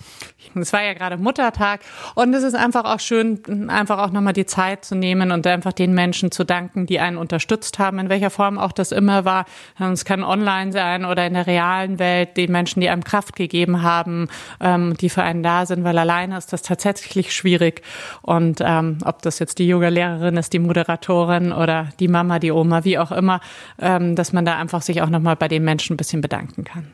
Es 0.55 0.73
war 0.73 0.83
ja 0.83 0.93
gerade 0.93 1.17
Muttertag 1.17 1.81
und 2.15 2.33
es 2.33 2.43
ist 2.43 2.55
einfach 2.55 2.85
auch 2.85 2.99
schön, 2.99 3.69
einfach 3.69 3.99
auch 3.99 4.11
nochmal 4.11 4.33
die 4.33 4.45
Zeit 4.45 4.85
zu 4.85 4.95
nehmen 4.95 5.31
und 5.31 5.45
einfach 5.47 5.73
den 5.73 5.93
Menschen 5.93 6.31
zu 6.31 6.43
danken, 6.43 6.85
die 6.85 6.99
einen 6.99 7.17
unterstützt 7.17 7.79
haben, 7.79 7.99
in 7.99 8.09
welcher 8.09 8.29
Form 8.29 8.57
auch 8.57 8.71
das 8.71 8.91
immer 8.91 9.25
war. 9.25 9.45
Es 9.79 10.05
kann 10.05 10.23
online 10.23 10.71
sein 10.71 11.05
oder 11.05 11.25
in 11.25 11.33
der 11.33 11.47
realen 11.47 11.99
Welt, 11.99 12.37
die 12.37 12.47
Menschen, 12.47 12.81
die 12.81 12.89
einem 12.89 13.03
Kraft 13.03 13.35
gegeben 13.35 13.81
haben, 13.83 14.29
ähm, 14.59 14.95
die 14.97 15.09
für 15.09 15.23
einen 15.23 15.43
da 15.43 15.65
sind, 15.65 15.83
weil 15.83 15.97
alleine 15.97 16.37
ist 16.37 16.53
das 16.53 16.61
tatsächlich 16.61 17.33
schwierig. 17.33 17.81
Und 18.21 18.59
ähm, 18.61 18.97
ob 19.05 19.21
das 19.21 19.39
jetzt 19.39 19.59
die 19.59 19.67
Yoga-Lehrerin 19.67 20.37
ist, 20.37 20.53
die 20.53 20.59
Moderatorin 20.59 21.51
oder 21.51 21.89
die 21.99 22.07
Mama, 22.07 22.39
die 22.39 22.51
Oma, 22.61 22.83
wie 22.83 22.97
auch 22.97 23.11
immer, 23.11 23.41
ähm, 23.79 24.15
dass 24.15 24.33
man 24.33 24.45
da 24.45 24.57
einfach 24.57 24.81
sich 24.81 25.01
auch 25.01 25.09
nochmal 25.09 25.35
bei 25.35 25.47
den 25.47 25.63
Menschen 25.63 25.95
ein 25.95 25.97
bisschen 25.97 26.21
bedanken 26.21 26.63
kann. 26.63 26.87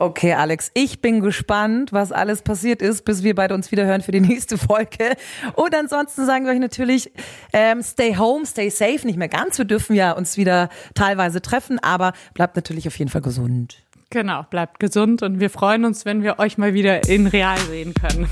Okay, 0.00 0.34
Alex, 0.34 0.70
ich 0.74 1.00
bin 1.00 1.20
gespannt, 1.20 1.92
was 1.92 2.12
alles 2.12 2.42
passiert 2.42 2.82
ist, 2.82 3.04
bis 3.04 3.24
wir 3.24 3.34
beide 3.34 3.54
uns 3.54 3.72
wieder 3.72 3.84
hören 3.84 4.00
für 4.00 4.12
die 4.12 4.20
nächste 4.20 4.56
Folge. 4.56 5.16
Und 5.54 5.74
ansonsten 5.74 6.24
sagen 6.24 6.44
wir 6.44 6.52
euch 6.52 6.60
natürlich, 6.60 7.10
ähm, 7.52 7.82
stay 7.82 8.16
home, 8.16 8.46
stay 8.46 8.70
safe. 8.70 9.04
Nicht 9.04 9.18
mehr 9.18 9.28
ganz, 9.28 9.58
wir 9.58 9.64
dürfen 9.64 9.96
ja 9.96 10.12
uns 10.12 10.36
wieder 10.36 10.68
teilweise 10.94 11.42
treffen, 11.42 11.80
aber 11.80 12.12
bleibt 12.32 12.54
natürlich 12.54 12.86
auf 12.86 12.96
jeden 12.96 13.10
Fall 13.10 13.22
gesund. 13.22 13.82
Genau, 14.10 14.44
bleibt 14.44 14.78
gesund 14.78 15.22
und 15.22 15.40
wir 15.40 15.50
freuen 15.50 15.84
uns, 15.84 16.04
wenn 16.04 16.22
wir 16.22 16.38
euch 16.38 16.58
mal 16.58 16.74
wieder 16.74 17.08
in 17.08 17.26
real 17.26 17.58
sehen 17.58 17.92
können. 17.92 18.28